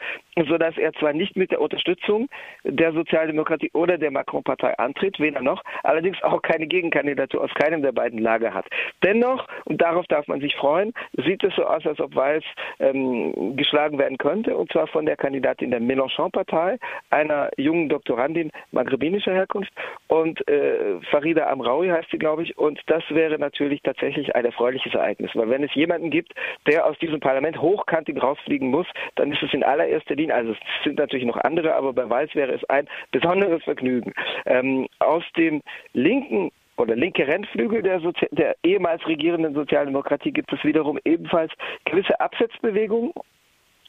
sodass 0.48 0.76
er 0.76 0.92
zwar 0.94 1.12
nicht 1.12 1.36
mit 1.36 1.50
der 1.50 1.60
Unterstützung 1.60 2.28
der 2.64 2.92
Sozialdemokratie 2.92 3.70
oder 3.72 3.96
der 3.96 4.10
Macron-Partei 4.10 4.76
antritt, 4.78 5.18
weder 5.18 5.40
noch, 5.40 5.62
allerdings 5.82 6.22
auch 6.22 6.42
keine 6.42 6.66
Gegenkandidatur 6.66 7.42
aus 7.42 7.54
keinem 7.54 7.82
der 7.82 7.92
beiden 7.92 8.18
Lager 8.18 8.52
hat. 8.52 8.66
Dennoch, 9.02 9.46
und 9.64 9.80
darauf 9.80 10.06
darf 10.08 10.26
man 10.26 10.40
sich 10.40 10.54
freuen, 10.56 10.92
sieht 11.12 11.42
es 11.44 11.54
so 11.54 11.64
aus, 11.64 11.86
als 11.86 12.00
ob 12.00 12.14
Walz 12.14 12.44
ähm, 12.80 13.56
geschlagen 13.56 13.98
werden 13.98 14.18
könnte, 14.18 14.56
und 14.56 14.70
zwar 14.72 14.86
von 14.86 15.06
der 15.06 15.16
Kandidatin 15.16 15.70
der 15.70 15.80
Mélenchon-Partei, 15.80 16.78
einer 17.10 17.50
jungen 17.56 17.88
Doktorandin 17.88 18.50
maghrebinischer 18.72 19.32
Herkunft, 19.32 19.72
und 20.08 20.46
äh, 20.48 21.00
Farida 21.10 21.48
Amraoui 21.48 21.88
heißt 21.88 22.10
sie, 22.10 22.18
glaube 22.18 22.42
ich, 22.42 22.56
und 22.58 22.80
das 22.86 23.02
wäre 23.10 23.38
natürlich 23.38 23.82
tatsächlich 23.82 24.34
ein 24.34 24.44
erfreuliches 24.44 24.94
Ereignis, 24.94 25.30
weil 25.34 25.50
wenn 25.50 25.64
es 25.64 25.74
jemanden 25.74 26.10
gibt, 26.10 26.32
der 26.66 26.86
aus 26.86 26.98
diesem 26.98 27.20
Parlament 27.20 27.60
hochkantig 27.60 28.22
rausfliegen 28.22 28.70
muss, 28.70 28.86
dann 29.16 29.32
ist 29.32 29.42
es 29.42 29.52
in 29.52 29.64
allererster 29.64 30.14
Linie, 30.14 30.34
also 30.34 30.52
es 30.52 30.58
sind 30.84 30.98
natürlich 30.98 31.26
noch 31.26 31.36
andere, 31.38 31.74
aber 31.74 31.92
bei 31.92 32.08
Weiß 32.08 32.34
wäre 32.34 32.52
es 32.52 32.64
ein 32.70 32.88
besonderes 33.10 33.62
Vergnügen. 33.64 34.12
Ähm, 34.46 34.88
aus 34.98 35.24
dem 35.36 35.62
linken 35.92 36.50
oder 36.76 36.96
linke 36.96 37.26
Rennflügel 37.26 37.82
der, 37.82 38.00
Sozi 38.00 38.26
der 38.30 38.56
ehemals 38.62 39.06
regierenden 39.06 39.54
Sozialdemokratie 39.54 40.32
gibt 40.32 40.52
es 40.52 40.62
wiederum 40.64 40.98
ebenfalls 41.04 41.52
gewisse 41.84 42.18
Absetzbewegungen 42.20 43.12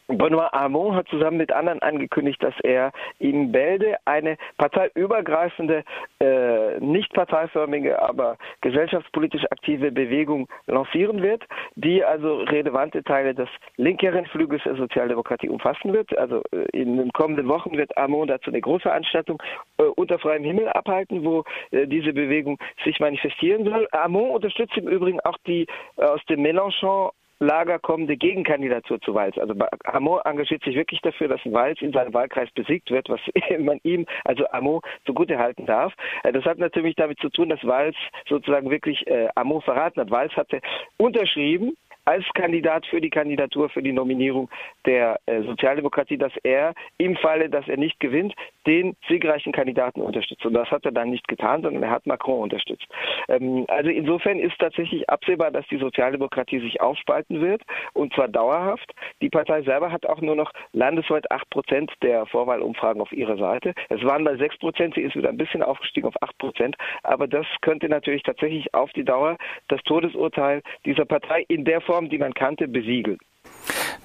Benoit 0.07 0.51
Hamon 0.53 0.95
hat 0.95 1.07
zusammen 1.09 1.37
mit 1.37 1.51
anderen 1.51 1.81
angekündigt, 1.81 2.41
dass 2.41 2.53
er 2.63 2.91
in 3.19 3.51
Bälde 3.51 3.97
eine 4.05 4.37
parteiübergreifende, 4.57 5.83
äh, 6.19 6.79
nicht 6.79 7.13
parteiförmige, 7.13 8.01
aber 8.01 8.37
gesellschaftspolitisch 8.61 9.43
aktive 9.51 9.91
Bewegung 9.91 10.47
lancieren 10.65 11.21
wird, 11.21 11.43
die 11.75 12.03
also 12.03 12.37
relevante 12.37 13.03
Teile 13.03 13.35
des 13.35 13.49
linkeren 13.75 14.25
Flügels 14.27 14.63
der 14.63 14.75
Sozialdemokratie 14.75 15.49
umfassen 15.49 15.93
wird. 15.93 16.17
Also 16.17 16.41
äh, 16.51 16.65
in 16.71 16.97
den 16.97 17.11
kommenden 17.11 17.47
Wochen 17.49 17.77
wird 17.77 17.91
Hamon 17.97 18.27
dazu 18.27 18.49
eine 18.49 18.61
große 18.61 18.91
Anstaltung 18.91 19.41
äh, 19.77 19.83
unter 19.83 20.19
freiem 20.19 20.43
Himmel 20.43 20.69
abhalten, 20.69 21.25
wo 21.25 21.43
äh, 21.71 21.85
diese 21.85 22.13
Bewegung 22.13 22.57
sich 22.85 22.99
manifestieren 23.01 23.65
soll. 23.65 23.87
Hamon 23.91 24.31
unterstützt 24.31 24.77
im 24.77 24.87
Übrigen 24.87 25.19
auch 25.21 25.37
die 25.45 25.67
äh, 25.97 26.03
aus 26.03 26.23
dem 26.29 26.41
Mélenchon 26.41 27.11
Lager 27.39 27.79
kommende 27.79 28.17
Gegenkandidatur 28.17 28.99
zu 29.01 29.13
Walz. 29.13 29.37
Also 29.37 29.53
Amo 29.85 30.19
engagiert 30.19 30.63
sich 30.63 30.75
wirklich 30.75 31.01
dafür, 31.01 31.27
dass 31.27 31.41
Walz 31.45 31.81
in 31.81 31.91
seinem 31.93 32.13
Wahlkreis 32.13 32.49
besiegt 32.51 32.89
wird, 32.89 33.09
was 33.09 33.19
man 33.59 33.79
ihm, 33.83 34.05
also 34.25 34.47
Amo, 34.49 34.81
zugute 35.05 35.37
halten 35.37 35.65
darf. 35.65 35.93
Äh, 36.23 36.31
das 36.31 36.45
hat 36.45 36.57
natürlich 36.57 36.95
damit 36.95 37.19
zu 37.19 37.29
tun, 37.29 37.49
dass 37.49 37.63
Walz 37.63 37.95
sozusagen 38.27 38.69
wirklich 38.69 39.05
äh, 39.07 39.27
Amo 39.35 39.59
verraten 39.59 40.01
hat. 40.01 40.11
Walz 40.11 40.33
hatte 40.33 40.61
unterschrieben, 40.97 41.75
als 42.07 42.23
Kandidat 42.35 42.85
für 42.85 43.01
die 43.01 43.09
Kandidatur, 43.09 43.69
für 43.69 43.83
die 43.83 43.91
Nominierung 43.91 44.49
der 44.85 45.19
äh, 45.25 45.41
Sozialdemokratie, 45.41 46.17
dass 46.17 46.31
er 46.43 46.73
im 46.97 47.17
Falle, 47.17 47.49
dass 47.49 47.67
er 47.67 47.75
nicht 47.75 47.99
gewinnt, 47.99 48.33
den 48.65 48.95
siegreichen 49.09 49.51
Kandidaten 49.51 50.01
unterstützt. 50.01 50.45
Und 50.45 50.53
das 50.53 50.71
hat 50.71 50.85
er 50.85 50.93
dann 50.93 51.09
nicht 51.09 51.27
getan, 51.27 51.63
sondern 51.63 51.83
er 51.83 51.91
hat 51.91 52.07
Macron 52.07 52.43
unterstützt. 52.43 52.87
Ähm, 53.27 53.65
also 53.67 53.89
insofern 53.89 54.39
ist 54.39 54.57
tatsächlich 54.57 55.09
absehbar, 55.09 55.51
dass 55.51 55.67
die 55.67 55.77
Sozialdemokratie 55.77 56.59
sich 56.59 56.79
aufspalten 56.79 57.41
wird, 57.41 57.61
und 57.91 58.13
zwar 58.13 58.29
dauerhaft. 58.29 58.89
Die 59.21 59.29
Partei 59.29 59.61
selber 59.63 59.91
hat 59.91 60.05
auch 60.05 60.21
nur 60.21 60.37
noch 60.37 60.53
landesweit 60.71 61.29
acht 61.29 61.49
Prozent 61.49 61.91
der 62.01 62.25
Vorwahlumfragen 62.27 63.01
auf 63.01 63.11
ihrer 63.11 63.37
Seite. 63.37 63.73
Es 63.89 64.01
waren 64.05 64.23
bei 64.23 64.37
sechs 64.37 64.57
Prozent, 64.59 64.95
sie 64.95 65.01
ist 65.01 65.15
wieder 65.17 65.29
ein 65.29 65.37
bisschen 65.37 65.61
aufgestiegen 65.61 66.07
auf 66.07 66.15
acht 66.21 66.37
Prozent. 66.37 66.77
Aber 67.03 67.27
das 67.27 67.45
könnte 67.61 67.89
natürlich 67.89 68.23
tatsächlich 68.23 68.73
auf 68.73 68.93
die 68.93 69.03
Dauer 69.03 69.35
das 69.67 69.81
Todesurteil 69.83 70.61
dieser 70.85 71.03
Partei 71.03 71.43
in 71.49 71.65
der 71.65 71.81
Form 71.81 71.96
Form, 71.97 72.09
die 72.09 72.19
man 72.19 72.33
kannte, 72.35 72.67
besiegeln. 72.67 73.17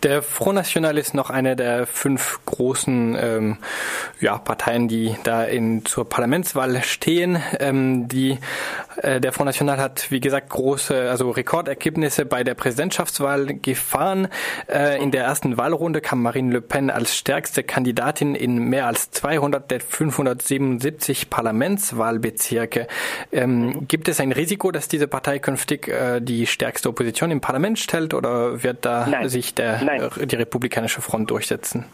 Der 0.02 0.22
Front 0.22 0.56
National 0.56 0.98
ist 0.98 1.14
noch 1.14 1.30
eine 1.30 1.54
der 1.54 1.86
fünf 1.86 2.40
großen 2.44 3.16
ähm, 3.20 3.56
ja, 4.20 4.38
Parteien, 4.38 4.88
die 4.88 5.14
da 5.22 5.44
in, 5.44 5.84
zur 5.84 6.08
Parlamentswahl 6.08 6.82
stehen. 6.82 7.40
Ähm, 7.60 8.08
die, 8.08 8.38
äh, 8.96 9.20
der 9.20 9.32
Front 9.32 9.46
National 9.46 9.78
hat, 9.78 10.10
wie 10.10 10.20
gesagt, 10.20 10.50
große, 10.50 11.08
also 11.10 11.30
Rekordergebnisse 11.30 12.24
bei 12.24 12.42
der 12.42 12.54
Präsidentschaftswahl 12.54 13.46
gefahren. 13.54 14.28
Äh, 14.68 15.00
in 15.02 15.12
der 15.12 15.24
ersten 15.24 15.56
Wahlrunde 15.56 16.00
kam 16.00 16.22
Marine 16.22 16.52
Le 16.52 16.60
Pen 16.60 16.90
als 16.90 17.16
stärkste 17.16 17.62
Kandidatin 17.62 18.34
in 18.34 18.58
mehr 18.58 18.86
als 18.86 19.10
200 19.12 19.70
der 19.70 19.80
577 19.80 21.30
Parlamentswahlbezirke. 21.30 22.88
Ähm, 23.30 23.86
gibt 23.86 24.08
es 24.08 24.18
ein 24.18 24.32
Risiko, 24.32 24.72
dass 24.72 24.88
diese 24.88 25.06
Partei 25.06 25.38
künftig 25.38 25.88
äh, 25.88 26.20
die 26.20 26.46
stärkste 26.46 26.88
Opposition 26.88 27.30
im 27.30 27.40
Parlament 27.40 27.78
stellt 27.78 28.14
oder 28.14 28.62
wird 28.62 28.84
da 28.84 29.06
Nein. 29.06 29.28
sich 29.28 29.54
der 29.54 29.81
Nein. 29.84 30.02
Äh, 30.20 30.26
die 30.26 30.36
Republikanische 30.36 31.00
Front 31.00 31.30
durchsetzen? 31.30 31.86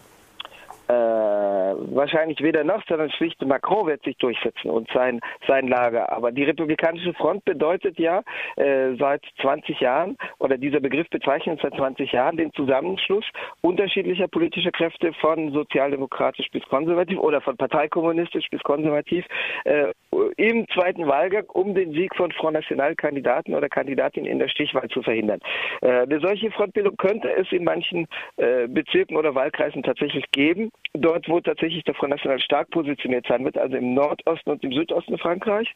Äh, 0.89 0.95
wahrscheinlich 0.95 2.41
weder 2.41 2.65
noch, 2.65 2.83
sondern 2.89 3.11
schlicht 3.11 3.45
Macron 3.45 3.87
wird 3.87 4.03
sich 4.05 4.17
durchsetzen 4.17 4.71
und 4.71 4.89
sein, 4.95 5.21
sein 5.47 5.69
Lager. 5.69 6.11
Aber 6.11 6.33
die 6.33 6.45
Republikanische 6.45 7.13
Front 7.13 7.45
bedeutet 7.45 7.99
ja 7.99 8.23
äh, 8.57 8.95
seit 8.99 9.23
20 9.43 9.81
Jahren, 9.81 10.17
oder 10.39 10.57
dieser 10.57 10.81
Begriff 10.81 11.09
bezeichnet 11.11 11.61
seit 11.63 11.75
20 11.75 12.13
Jahren 12.13 12.39
den 12.39 12.55
Zusammenschluss 12.55 13.27
unterschiedlicher 13.61 14.29
politischer 14.29 14.71
Kräfte 14.71 15.13
von 15.21 15.53
sozialdemokratisch 15.53 16.49
bis 16.53 16.63
konservativ 16.65 17.19
oder 17.19 17.43
von 17.43 17.59
parteikommunistisch 17.59 18.49
bis 18.51 18.63
konservativ 18.63 19.27
äh, 19.65 19.93
im 20.37 20.67
zweiten 20.69 21.07
Wahlgang, 21.07 21.45
um 21.53 21.75
den 21.75 21.93
Sieg 21.93 22.15
von 22.17 22.33
Front 22.33 22.55
National 22.55 22.95
Kandidaten 22.95 23.55
oder 23.55 23.69
Kandidatin 23.69 24.25
in 24.25 24.39
der 24.39 24.49
Stichwahl 24.49 24.89
zu 24.89 25.03
verhindern. 25.03 25.41
Äh, 25.83 26.03
eine 26.03 26.21
solche 26.21 26.51
Frontbildung 26.51 26.97
könnte 26.97 27.29
es 27.31 27.51
in 27.53 27.65
manchen 27.65 28.07
äh, 28.37 28.67
Bezirken 28.69 29.17
oder 29.17 29.35
Wahlkreisen 29.35 29.83
tatsächlich 29.83 30.25
geben. 30.33 30.71
Dort, 30.95 31.29
wo 31.29 31.41
tatsächlich 31.41 31.85
der 31.85 31.95
Front 31.95 32.11
National 32.11 32.41
stark 32.41 32.71
positioniert 32.71 33.27
sein 33.29 33.45
wird, 33.45 33.59
also 33.59 33.77
im 33.77 33.95
Nordosten 33.95 34.51
und 34.51 34.65
im 34.65 34.73
Südosten 34.73 35.19
Frankreich. 35.19 35.73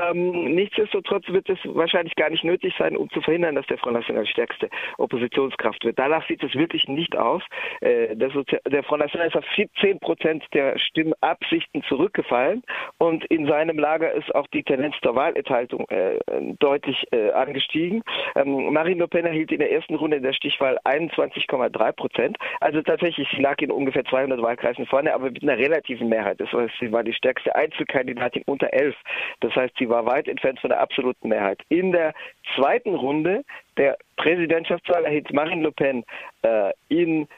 Ähm, 0.00 0.54
nichtsdestotrotz 0.54 1.28
wird 1.28 1.48
es 1.50 1.58
wahrscheinlich 1.64 2.14
gar 2.16 2.30
nicht 2.30 2.44
nötig 2.44 2.74
sein, 2.78 2.96
um 2.96 3.10
zu 3.10 3.20
verhindern, 3.20 3.54
dass 3.54 3.66
der 3.66 3.78
Front 3.78 3.96
National 3.96 4.26
stärkste 4.26 4.70
Oppositionskraft 4.98 5.84
wird. 5.84 5.98
Danach 5.98 6.26
sieht 6.26 6.42
es 6.42 6.54
wirklich 6.54 6.88
nicht 6.88 7.16
aus. 7.16 7.42
Äh, 7.80 8.16
der, 8.16 8.30
der 8.68 8.82
Front 8.84 9.02
National 9.02 9.28
ist 9.28 9.36
auf 9.36 9.44
14 9.54 10.00
Prozent 10.00 10.44
der 10.54 10.78
Stimmabsichten 10.78 11.82
zurückgefallen 11.84 12.62
und 12.98 13.24
in 13.26 13.46
seinem 13.46 13.65
meinem 13.66 13.78
Lager 13.78 14.12
ist 14.12 14.34
auch 14.34 14.46
die 14.48 14.62
Tendenz 14.62 14.94
der 15.02 15.14
Wahlenthaltung 15.14 15.86
äh, 15.88 16.18
deutlich 16.58 17.06
äh, 17.12 17.30
angestiegen. 17.32 18.02
Ähm, 18.34 18.72
Marine 18.72 19.00
Le 19.00 19.08
Pen 19.08 19.26
erhielt 19.26 19.52
in 19.52 19.58
der 19.58 19.72
ersten 19.72 19.94
Runde 19.94 20.20
der 20.20 20.32
Stichwahl 20.32 20.78
21,3 20.84 21.92
Prozent. 21.92 22.38
Also 22.60 22.82
tatsächlich, 22.82 23.28
sie 23.34 23.42
lag 23.42 23.58
in 23.60 23.70
ungefähr 23.70 24.04
200 24.04 24.40
Wahlkreisen 24.40 24.86
vorne, 24.86 25.14
aber 25.14 25.30
mit 25.30 25.42
einer 25.42 25.58
relativen 25.58 26.08
Mehrheit. 26.08 26.40
Das 26.40 26.52
heißt, 26.52 26.74
sie 26.80 26.92
war 26.92 27.02
die 27.02 27.12
stärkste 27.12 27.54
Einzelkandidatin 27.54 28.42
unter 28.46 28.72
elf. 28.72 28.96
Das 29.40 29.54
heißt, 29.54 29.74
sie 29.78 29.88
war 29.88 30.06
weit 30.06 30.28
entfernt 30.28 30.60
von 30.60 30.70
der 30.70 30.80
absoluten 30.80 31.28
Mehrheit. 31.28 31.60
In 31.68 31.92
der 31.92 32.14
zweiten 32.54 32.94
Runde 32.94 33.44
der 33.76 33.96
Präsidentschaftswahl 34.16 35.04
erhielt 35.04 35.32
Marine 35.32 35.62
Le 35.62 35.72
Pen 35.72 36.04
äh, 36.42 36.72
in 36.88 37.28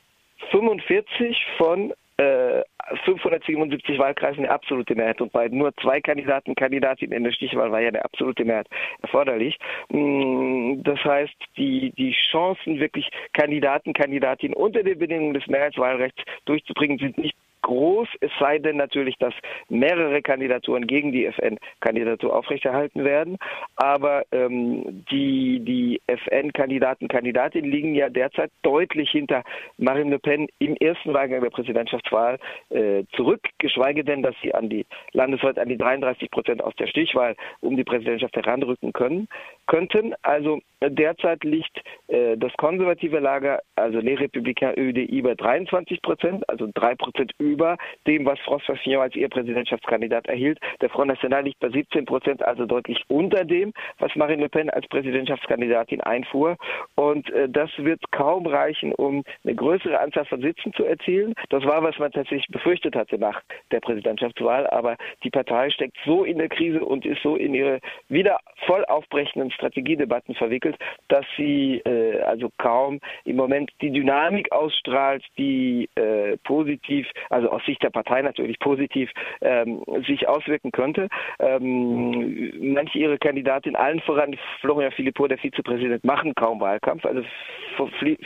45 0.51 1.37
von 1.57 1.93
577 2.19 3.95
äh, 3.95 3.99
Wahlkreisen 3.99 4.45
eine 4.45 4.51
absolute 4.51 4.95
Mehrheit 4.97 5.21
und 5.21 5.33
bei 5.33 5.49
nur 5.49 5.73
zwei 5.77 6.01
Kandidaten, 6.01 6.55
Kandidatinnen 6.57 7.17
in 7.17 7.25
der 7.25 7.33
Stichwahl 7.33 7.71
war 7.71 7.81
ja 7.81 7.89
eine 7.89 8.05
absolute 8.05 8.45
Mehrheit 8.45 8.69
erforderlich. 9.03 9.57
Mm, 9.91 10.83
das 10.83 10.99
heißt, 11.05 11.35
die, 11.57 11.93
die 11.93 12.13
Chancen, 12.31 12.81
wirklich 12.81 13.09
Kandidaten, 13.35 13.93
Kandidatinnen 13.93 14.57
unter 14.57 14.83
den 14.83 14.99
Bedingungen 14.99 15.35
des 15.35 15.47
Mehrheitswahlrechts 15.47 16.23
durchzubringen, 16.45 16.99
sind 16.99 17.19
nicht 17.19 17.37
groß, 17.63 18.09
es 18.21 18.31
sei 18.39 18.59
denn 18.59 18.77
natürlich, 18.77 19.17
dass 19.19 19.35
mehrere 19.69 20.23
Kandidaturen 20.23 20.87
gegen 20.87 21.13
die 21.13 21.27
FN-Kandidatur 21.27 22.35
aufrechterhalten 22.35 23.05
werden. 23.05 23.39
Aber 23.77 24.25
ähm, 24.33 25.05
die, 25.11 25.61
die 25.61 26.01
FN-Kandidaten, 26.07 27.09
Kandidatinnen 27.09 27.71
liegen 27.71 27.95
ja 27.95 28.09
derzeit 28.09 28.51
deutlich 28.63 29.11
hinter 29.11 29.43
Marine 29.77 30.11
Le 30.11 30.19
Pen 30.19 30.49
im 30.59 30.77
ersten 30.77 31.15
Wahlgang 31.15 31.43
der 31.43 31.51
Präsidentschaftswahl 31.51 32.39
äh, 32.71 33.05
zurück, 33.15 33.41
geschweige 33.59 34.05
denn, 34.05 34.23
dass 34.23 34.35
sie 34.43 34.55
an 34.55 34.69
die 34.69 34.87
landesweit 35.13 35.59
an 35.59 35.69
die 35.69 35.79
33 35.79 36.31
Prozent 36.31 36.63
aus 36.63 36.75
der 36.77 36.87
Stichwahl 36.87 37.37
um 37.61 37.77
die 37.77 37.85
Präsidentschaft 37.85 38.37
heranrücken 38.37 38.93
können 38.93 39.29
könnten. 39.69 40.15
Also 40.23 40.61
derzeit 40.83 41.45
liegt 41.45 41.81
äh, 42.09 42.37
das 42.37 42.53
konservative 42.57 43.19
Lager, 43.21 43.61
also 43.77 44.01
Les 44.01 44.19
Républicains 44.19 44.77
ÖDI, 44.77 45.23
bei 45.23 45.35
23 45.35 46.03
Prozent, 46.03 46.49
also 46.49 46.69
drei 46.75 46.95
Prozent 46.95 47.33
über 47.39 47.77
dem, 48.07 48.27
was 48.27 48.39
François 48.41 48.77
Fillon 48.77 49.03
als 49.03 49.15
ihr 49.15 49.29
Präsidentschaftskandidat 49.29 50.27
erhielt. 50.27 50.59
Der 50.81 50.91
Front 50.91 51.09
National 51.09 51.45
liegt 51.45 51.61
bei 51.61 51.69
17 51.69 52.05
Prozent, 52.07 52.43
also 52.43 52.67
deutlich 52.67 53.05
unter 53.09 53.45
dem, 53.45 53.73
was 53.99 54.15
Marine 54.17 54.43
Le 54.43 54.49
Pen 54.49 54.71
als 54.71 54.87
Präsidentschaftskandidatin 54.89 56.01
einfuhr. 56.01 56.57
Und 56.95 57.31
äh, 57.31 57.49
das 57.49 57.71
wird 57.77 58.01
kaum 58.11 58.47
reichen, 58.47 58.95
um 58.95 59.23
eine 59.45 59.55
größere 59.55 60.01
Anzahl 60.01 60.25
von 60.25 60.41
Sitzen 60.41 60.73
zu 60.73 60.85
erzielen. 60.85 61.35
Das 61.51 61.65
war, 61.65 61.83
was 61.83 61.99
man 61.99 62.13
tatsächlich 62.13 62.49
befürchtet 62.49 62.97
hatte 62.97 63.19
nach 63.19 63.43
der 63.71 63.81
Präsidentschaftswahl. 63.81 64.67
Aber 64.69 64.97
die 65.23 65.31
Partei 65.31 65.71
steckt 65.71 65.97
so 66.05 66.25
in 66.25 66.39
der 66.39 66.49
Krise 66.49 66.85
und 66.85 67.05
ist 67.05 67.23
so 67.23 67.37
in 67.37 67.55
ihre 67.55 67.81
wieder 68.09 68.39
voll 68.67 68.85
aufbrechenden 68.87 69.51
Strategiedebatten 69.59 70.35
verwickelt, 70.35 70.77
dass 71.09 71.27
sie 71.37 71.83
äh, 71.85 72.21
also 72.23 72.51
kaum 72.59 73.01
im 73.25 73.37
Moment 73.37 73.71
die 73.83 73.91
Dynamik 73.91 74.53
ausstrahlt, 74.53 75.25
die 75.37 75.89
äh, 75.97 76.37
positiv, 76.45 77.07
also 77.31 77.51
aus 77.51 77.65
Sicht 77.67 77.83
der 77.83 77.91
Partei 77.91 78.23
natürlich 78.23 78.59
positiv 78.59 79.11
ähm, 79.41 79.83
sich 80.07 80.29
auswirken 80.29 80.71
könnte. 80.71 81.09
Ähm, 81.41 82.53
manche 82.75 82.99
ihrer 82.99 83.19
Kandidaten, 83.19 83.77
allen 83.77 84.01
voran 84.01 84.39
Florian 84.61 84.93
Philippot, 84.93 85.31
der 85.31 85.39
Vizepräsident, 85.39 86.05
machen 86.05 86.35
kaum 86.35 86.61
Wahlkampf. 86.61 87.05
Also 87.05 87.23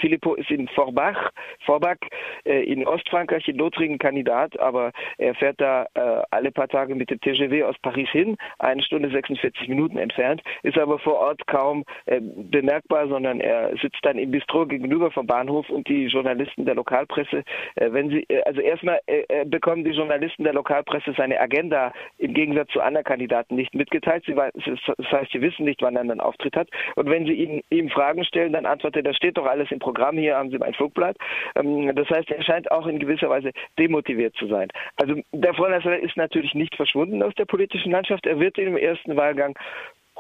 Philippot 0.00 0.38
ist 0.38 0.50
in 0.50 0.68
Forbach, 0.68 1.30
Forbach 1.64 1.96
äh, 2.44 2.62
in 2.64 2.86
Ostfrankreich 2.86 3.48
in 3.48 3.56
Lothringen 3.56 3.98
Kandidat, 3.98 4.58
aber 4.58 4.92
er 5.18 5.34
fährt 5.34 5.60
da 5.60 5.86
äh, 5.94 6.22
alle 6.30 6.50
paar 6.50 6.68
Tage 6.68 6.94
mit 6.94 7.10
dem 7.10 7.20
TGV 7.20 7.64
aus 7.66 7.76
Paris 7.82 8.08
hin, 8.10 8.36
eine 8.58 8.82
Stunde 8.82 9.10
46 9.10 9.68
Minuten 9.68 9.98
entfernt, 9.98 10.42
ist 10.62 10.78
aber 10.78 10.98
vor 10.98 11.20
Ort 11.22 11.46
kaum 11.46 11.84
äh, 12.06 12.20
bemerkbar, 12.20 13.08
sondern 13.08 13.40
er 13.40 13.70
sitzt 13.80 14.00
dann 14.02 14.18
im 14.18 14.30
Bistro 14.30 14.66
gegenüber 14.66 15.10
vom 15.10 15.26
Bahnhof 15.26 15.68
und 15.70 15.88
die 15.88 16.06
Journalisten 16.06 16.64
der 16.64 16.74
Lokalpresse, 16.74 17.44
äh, 17.76 17.92
wenn 17.92 18.10
sie, 18.10 18.24
äh, 18.28 18.42
also 18.42 18.60
erstmal 18.60 19.00
äh, 19.06 19.24
äh, 19.28 19.44
bekommen 19.44 19.84
die 19.84 19.90
Journalisten 19.92 20.44
der 20.44 20.54
Lokalpresse 20.54 21.14
seine 21.16 21.40
Agenda 21.40 21.92
im 22.18 22.34
Gegensatz 22.34 22.70
zu 22.70 22.80
anderen 22.80 23.04
Kandidaten 23.04 23.54
nicht 23.54 23.74
mitgeteilt. 23.74 24.24
Sie, 24.26 24.34
das 24.34 25.12
heißt, 25.12 25.32
sie 25.32 25.40
wissen 25.40 25.64
nicht, 25.64 25.82
wann 25.82 25.96
er 25.96 26.02
einen 26.02 26.20
Auftritt 26.20 26.56
hat. 26.56 26.68
Und 26.96 27.08
wenn 27.08 27.26
sie 27.26 27.34
ihn, 27.34 27.62
ihm 27.70 27.88
Fragen 27.88 28.24
stellen, 28.24 28.52
dann 28.52 28.66
antwortet 28.66 29.06
das 29.06 29.16
steht 29.16 29.36
doch 29.36 29.46
alles 29.46 29.70
im 29.70 29.78
Programm, 29.78 30.16
hier 30.16 30.36
haben 30.36 30.50
Sie 30.50 30.58
mein 30.58 30.74
Flugblatt. 30.74 31.16
Ähm, 31.56 31.94
das 31.94 32.08
heißt, 32.08 32.30
er 32.30 32.42
scheint 32.42 32.70
auch 32.70 32.86
in 32.86 32.98
gewisser 32.98 33.28
Weise 33.28 33.52
demotiviert 33.78 34.34
zu 34.36 34.46
sein. 34.46 34.68
Also 34.96 35.14
der 35.32 35.52
National 35.52 36.00
ist 36.00 36.16
natürlich 36.16 36.54
nicht 36.54 36.74
verschwunden 36.76 37.22
aus 37.22 37.34
der 37.34 37.44
politischen 37.44 37.92
Landschaft. 37.92 38.26
Er 38.26 38.40
wird 38.40 38.58
im 38.58 38.76
ersten 38.76 39.16
Wahlgang 39.16 39.56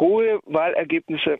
hohe 0.02 0.40
Wahlergebnisse 0.46 1.38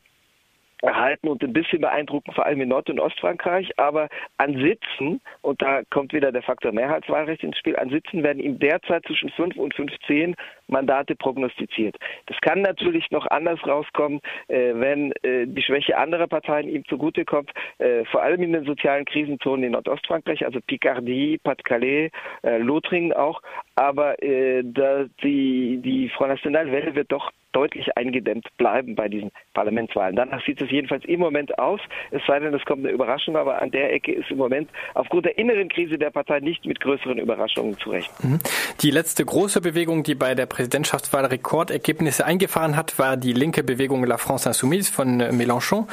erhalten 0.82 1.28
und 1.28 1.42
ein 1.42 1.52
bisschen 1.52 1.80
beeindrucken, 1.80 2.32
vor 2.32 2.44
allem 2.44 2.60
in 2.60 2.68
Nord- 2.68 2.90
und 2.90 3.00
Ostfrankreich. 3.00 3.70
Aber 3.78 4.08
an 4.36 4.54
Sitzen, 4.54 5.20
und 5.40 5.62
da 5.62 5.82
kommt 5.90 6.12
wieder 6.12 6.32
der 6.32 6.42
Faktor 6.42 6.72
Mehrheitswahlrecht 6.72 7.44
ins 7.44 7.56
Spiel, 7.56 7.76
an 7.76 7.90
Sitzen 7.90 8.22
werden 8.22 8.42
ihm 8.42 8.58
derzeit 8.58 9.04
zwischen 9.06 9.30
5 9.30 9.56
und 9.56 9.74
15 9.74 10.34
Mandate 10.66 11.14
prognostiziert. 11.14 11.96
Das 12.26 12.36
kann 12.40 12.62
natürlich 12.62 13.10
noch 13.10 13.26
anders 13.28 13.64
rauskommen, 13.66 14.20
äh, 14.48 14.72
wenn 14.74 15.12
äh, 15.22 15.46
die 15.46 15.62
Schwäche 15.62 15.96
anderer 15.96 16.26
Parteien 16.26 16.68
ihm 16.68 16.84
zugutekommt, 16.86 17.52
äh, 17.78 18.04
vor 18.06 18.22
allem 18.22 18.42
in 18.42 18.52
den 18.52 18.64
sozialen 18.64 19.04
Krisenzonen 19.04 19.64
in 19.64 19.72
Nordostfrankreich, 19.72 20.44
also 20.44 20.60
Picardie, 20.66 21.38
Pas-de-Calais, 21.38 22.10
äh, 22.42 22.58
Lothringen 22.58 23.12
auch. 23.12 23.40
Aber 23.76 24.20
äh, 24.22 24.62
da 24.64 25.04
die, 25.22 25.80
die 25.82 26.08
Front 26.08 26.30
National 26.30 26.72
Welle 26.72 26.94
wird 26.94 27.12
doch 27.12 27.30
deutlich 27.52 27.96
eingedämmt 27.96 28.46
bleiben 28.56 28.94
bei 28.94 29.08
diesen 29.08 29.30
Parlamentswahlen. 29.54 30.16
Danach 30.16 30.44
sieht 30.44 30.60
es 30.60 30.70
jedenfalls 30.70 31.04
im 31.04 31.20
Moment 31.20 31.58
aus, 31.58 31.80
es 32.10 32.22
sei 32.26 32.40
denn, 32.40 32.54
es 32.54 32.64
kommt 32.64 32.84
eine 32.84 32.92
Überraschung, 32.92 33.36
aber 33.36 33.60
an 33.60 33.70
der 33.70 33.92
Ecke 33.92 34.12
ist 34.12 34.30
im 34.30 34.38
Moment 34.38 34.70
aufgrund 34.94 35.26
der 35.26 35.38
inneren 35.38 35.68
Krise 35.68 35.98
der 35.98 36.10
Partei 36.10 36.40
nicht 36.40 36.64
mit 36.64 36.80
größeren 36.80 37.18
Überraschungen 37.18 37.78
zu 37.78 37.90
rechnen. 37.90 38.32
Mhm. 38.32 38.38
Die 38.80 38.90
letzte 38.90 39.24
große 39.24 39.60
Bewegung, 39.60 40.02
die 40.02 40.14
bei 40.14 40.34
der 40.34 40.46
Präsidentschaftswahl 40.46 41.26
Rekordergebnisse 41.26 42.24
eingefahren 42.24 42.76
hat, 42.76 42.98
war 42.98 43.16
die 43.16 43.32
linke 43.32 43.62
Bewegung 43.62 44.04
La 44.04 44.16
France 44.16 44.48
Insoumise 44.48 44.92
von 44.92 45.20
Mélenchon. 45.20 45.86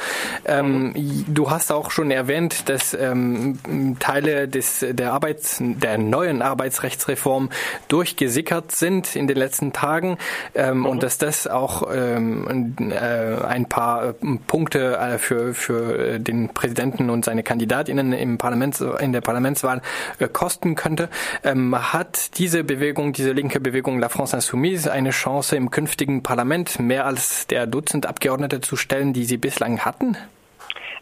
Ähm, 0.46 0.94
du 1.28 1.50
hast 1.50 1.70
auch 1.72 1.90
schon 1.90 2.10
erwähnt, 2.10 2.68
dass 2.68 2.94
ähm, 2.94 3.58
Teile 4.00 4.48
des, 4.48 4.84
der 4.88 5.12
Arbeits, 5.12 5.58
der 5.60 5.98
neuen 5.98 6.42
Arbeitsrechtsreform 6.42 7.50
durchgesickert 7.88 8.72
sind 8.72 9.16
in 9.16 9.26
den 9.26 9.36
letzten 9.36 9.72
Tagen 9.72 10.18
ähm, 10.54 10.78
mhm. 10.78 10.86
und 10.86 11.02
dass 11.02 11.18
das 11.18 11.46
auch 11.50 11.88
ähm, 11.92 12.74
äh, 12.90 13.44
ein 13.44 13.66
paar 13.66 14.14
Punkte 14.46 14.96
äh, 14.96 15.18
für, 15.18 15.54
für 15.54 16.18
den 16.18 16.48
Präsidenten 16.50 17.10
und 17.10 17.24
seine 17.24 17.42
Kandidatinnen 17.42 18.12
im 18.12 18.38
Parlaments, 18.38 18.80
in 18.80 19.12
der 19.12 19.20
Parlamentswahl 19.20 19.82
äh, 20.18 20.28
kosten 20.28 20.74
könnte. 20.74 21.08
Ähm, 21.44 21.92
hat 21.92 22.38
diese 22.38 22.64
Bewegung, 22.64 23.12
diese 23.12 23.32
linke 23.32 23.60
Bewegung 23.60 23.98
La 23.98 24.08
France 24.08 24.36
Insoumise 24.36 24.90
eine 24.90 25.10
Chance 25.10 25.56
im 25.56 25.70
künftigen 25.70 26.22
Parlament 26.22 26.78
mehr 26.78 27.06
als 27.06 27.46
der 27.46 27.66
Dutzend 27.66 28.06
Abgeordnete 28.06 28.60
zu 28.60 28.76
stellen, 28.76 29.12
die 29.12 29.24
sie 29.24 29.36
bislang 29.36 29.80
hatten? 29.80 30.16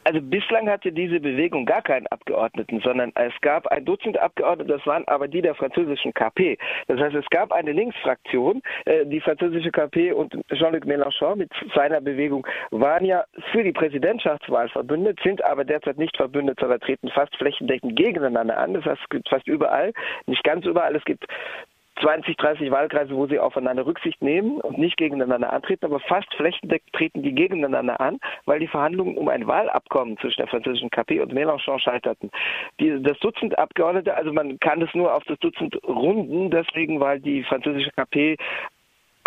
Also 0.08 0.22
bislang 0.22 0.70
hatte 0.70 0.90
diese 0.90 1.20
Bewegung 1.20 1.66
gar 1.66 1.82
keinen 1.82 2.06
Abgeordneten, 2.06 2.80
sondern 2.80 3.12
es 3.14 3.34
gab 3.42 3.66
ein 3.66 3.84
Dutzend 3.84 4.16
Abgeordnete, 4.16 4.72
das 4.72 4.86
waren 4.86 5.06
aber 5.06 5.28
die 5.28 5.42
der 5.42 5.54
französischen 5.54 6.14
KP. 6.14 6.56
Das 6.86 6.98
heißt, 6.98 7.14
es 7.14 7.26
gab 7.28 7.52
eine 7.52 7.72
Linksfraktion, 7.72 8.62
äh, 8.86 9.04
die 9.04 9.20
französische 9.20 9.70
KP 9.70 10.12
und 10.12 10.32
Jean-Luc 10.50 10.86
Mélenchon 10.86 11.36
mit 11.36 11.50
seiner 11.74 12.00
Bewegung 12.00 12.46
waren 12.70 13.04
ja 13.04 13.24
für 13.52 13.62
die 13.62 13.72
Präsidentschaftswahl 13.72 14.70
verbündet, 14.70 15.20
sind 15.22 15.44
aber 15.44 15.66
derzeit 15.66 15.98
nicht 15.98 16.16
verbündet, 16.16 16.58
sondern 16.58 16.80
treten 16.80 17.10
fast 17.10 17.36
flächendeckend 17.36 17.94
gegeneinander 17.94 18.56
an. 18.56 18.72
Das 18.72 18.86
heißt, 18.86 19.02
es 19.02 19.08
gibt 19.10 19.28
fast 19.28 19.46
überall, 19.46 19.92
nicht 20.24 20.42
ganz 20.42 20.64
überall, 20.64 20.96
es 20.96 21.04
gibt 21.04 21.26
20, 22.00 22.36
30 22.36 22.70
Wahlkreise, 22.70 23.14
wo 23.14 23.26
sie 23.26 23.38
aufeinander 23.38 23.86
Rücksicht 23.86 24.22
nehmen 24.22 24.60
und 24.60 24.78
nicht 24.78 24.96
gegeneinander 24.96 25.52
antreten, 25.52 25.86
aber 25.86 26.00
fast 26.00 26.32
flächendeckend 26.34 26.92
treten 26.92 27.22
die 27.22 27.34
gegeneinander 27.34 28.00
an, 28.00 28.18
weil 28.44 28.60
die 28.60 28.68
Verhandlungen 28.68 29.16
um 29.16 29.28
ein 29.28 29.46
Wahlabkommen 29.46 30.18
zwischen 30.18 30.40
der 30.40 30.48
französischen 30.48 30.90
KP 30.90 31.20
und 31.20 31.32
Mélenchon 31.32 31.78
scheiterten. 31.78 32.30
Die, 32.80 33.02
das 33.02 33.18
Dutzend 33.18 33.58
Abgeordnete, 33.58 34.14
also 34.14 34.32
man 34.32 34.58
kann 34.60 34.82
es 34.82 34.94
nur 34.94 35.14
auf 35.14 35.24
das 35.24 35.38
Dutzend 35.38 35.76
runden, 35.86 36.50
deswegen, 36.50 37.00
weil 37.00 37.20
die 37.20 37.42
französische 37.42 37.90
KP 37.92 38.36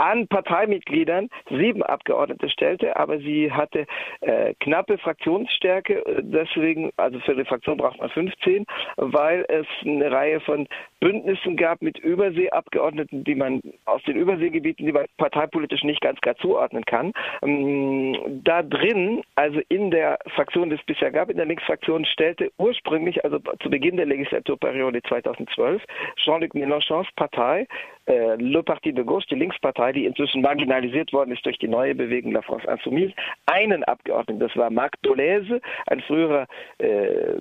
an 0.01 0.27
Parteimitgliedern 0.27 1.29
sieben 1.49 1.83
Abgeordnete 1.83 2.49
stellte, 2.49 2.97
aber 2.97 3.19
sie 3.19 3.51
hatte 3.51 3.85
äh, 4.21 4.55
knappe 4.59 4.97
Fraktionsstärke. 4.97 6.03
Deswegen, 6.21 6.91
also 6.97 7.19
für 7.19 7.35
die 7.35 7.45
Fraktion 7.45 7.77
braucht 7.77 7.99
man 7.99 8.09
15, 8.09 8.65
weil 8.97 9.45
es 9.47 9.67
eine 9.83 10.11
Reihe 10.11 10.39
von 10.39 10.67
Bündnissen 11.01 11.57
gab 11.57 11.81
mit 11.81 11.97
Überseeabgeordneten, 11.97 13.23
die 13.23 13.33
man 13.33 13.59
aus 13.85 14.03
den 14.03 14.15
Überseegebieten, 14.15 14.85
die 14.85 14.91
man 14.91 15.05
parteipolitisch 15.17 15.83
nicht 15.83 15.99
ganz 15.99 16.21
klar 16.21 16.35
zuordnen 16.37 16.85
kann. 16.85 17.11
Ähm, 17.41 18.15
da 18.43 18.61
drin, 18.61 19.23
also 19.33 19.59
in 19.67 19.89
der 19.89 20.19
Fraktion, 20.35 20.69
die 20.69 20.75
es 20.75 20.83
bisher 20.83 21.11
gab, 21.11 21.31
in 21.31 21.37
der 21.37 21.47
Linksfraktion, 21.47 22.05
stellte 22.05 22.51
ursprünglich, 22.59 23.25
also 23.25 23.39
zu 23.61 23.69
Beginn 23.71 23.97
der 23.97 24.05
Legislaturperiode 24.05 25.01
2012, 25.01 25.81
Jean-Luc 26.17 26.53
Mélenchons 26.53 27.07
Partei, 27.15 27.65
äh, 28.05 28.35
Le 28.35 28.61
Parti 28.61 28.93
de 28.93 29.03
Gauche, 29.03 29.25
die 29.31 29.35
Linkspartei, 29.35 29.93
die 29.93 30.05
inzwischen 30.05 30.43
marginalisiert 30.43 31.11
worden 31.13 31.31
ist 31.31 31.43
durch 31.43 31.57
die 31.57 31.67
neue 31.67 31.95
Bewegung 31.95 32.31
La 32.31 32.43
France 32.43 32.67
Insoumise, 32.67 33.13
einen 33.47 33.83
Abgeordneten, 33.85 34.39
das 34.39 34.55
war 34.55 34.69
Marc 34.69 35.01
Dolese, 35.01 35.61
ein 35.87 36.01
früherer 36.01 36.45
äh, 36.77 37.37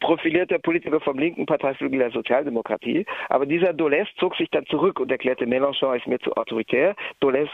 profilierter 0.00 0.58
Politiker 0.58 1.00
vom 1.00 1.18
linken 1.18 1.44
Parteiflügel 1.44 1.98
der 1.98 2.10
Sozialdemokratie. 2.12 2.77
Aber 3.28 3.46
dieser 3.46 3.72
Dolez 3.72 4.08
zog 4.18 4.36
sich 4.36 4.50
dann 4.50 4.66
zurück 4.66 5.00
und 5.00 5.10
erklärte, 5.10 5.46
Mélenchon 5.46 5.96
ist 5.96 6.06
mir 6.06 6.18
zu 6.20 6.32
autoritär. 6.34 6.94
Dolez 7.20 7.48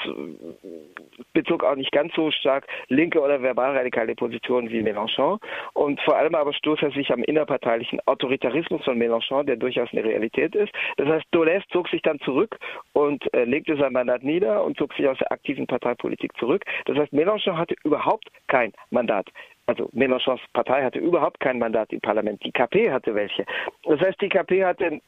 bezog 1.33 1.65
auch 1.65 1.77
nicht 1.77 1.93
ganz 1.93 2.15
so 2.15 2.31
stark 2.31 2.67
linke 2.89 3.21
oder 3.21 3.43
verbalradikale 3.43 4.15
Positionen 4.15 4.71
wie 4.71 4.83
Mélenchon. 4.83 5.39
Und 5.73 6.01
vor 6.03 6.17
allem 6.17 6.35
aber 6.35 6.53
stoß 6.53 6.83
er 6.83 6.91
sich 6.93 7.11
am 7.13 7.23
innerparteilichen 7.23 8.01
Autoritarismus 8.07 8.85
von 8.85 8.99
Mélenchon, 8.99 9.45
der 9.45 9.57
durchaus 9.57 9.89
eine 9.93 10.05
Realität 10.05 10.55
ist. 10.55 10.73
Das 10.97 11.09
heißt, 11.09 11.27
Dolez 11.31 11.63
zog 11.71 11.89
sich 11.89 12.03
dann 12.03 12.21
zurück 12.21 12.59
und 12.93 13.33
äh, 13.35 13.45
legte 13.45 13.77
sein 13.77 13.93
Mandat 13.93 14.23
nieder 14.23 14.65
und 14.65 14.77
zog 14.77 14.95
sich 14.95 15.09
aus 15.09 15.19
der 15.19 15.33
aktiven 15.33 15.67
Parteipolitik 15.67 16.37
zurück. 16.39 16.65
Das 16.87 16.97
heißt, 16.97 17.13
Mélenchon 17.13 17.57
hatte 17.57 17.75
überhaupt 17.85 18.29
kein 18.47 18.73
Mandat 18.91 19.27
also 19.67 19.89
Mélenchons 19.93 20.41
Partei 20.53 20.83
hatte 20.83 20.99
überhaupt 20.99 21.41
kein 21.41 21.59
Mandat 21.59 21.93
im 21.93 22.01
Parlament. 22.01 22.43
Die 22.45 22.53
KP 22.53 22.91
hatte 22.91 23.15
welche. 23.15 23.45
Das 23.85 24.01
heißt, 24.01 24.21
die 24.21 24.29
KP 24.29 24.65
hatte 24.65 25.01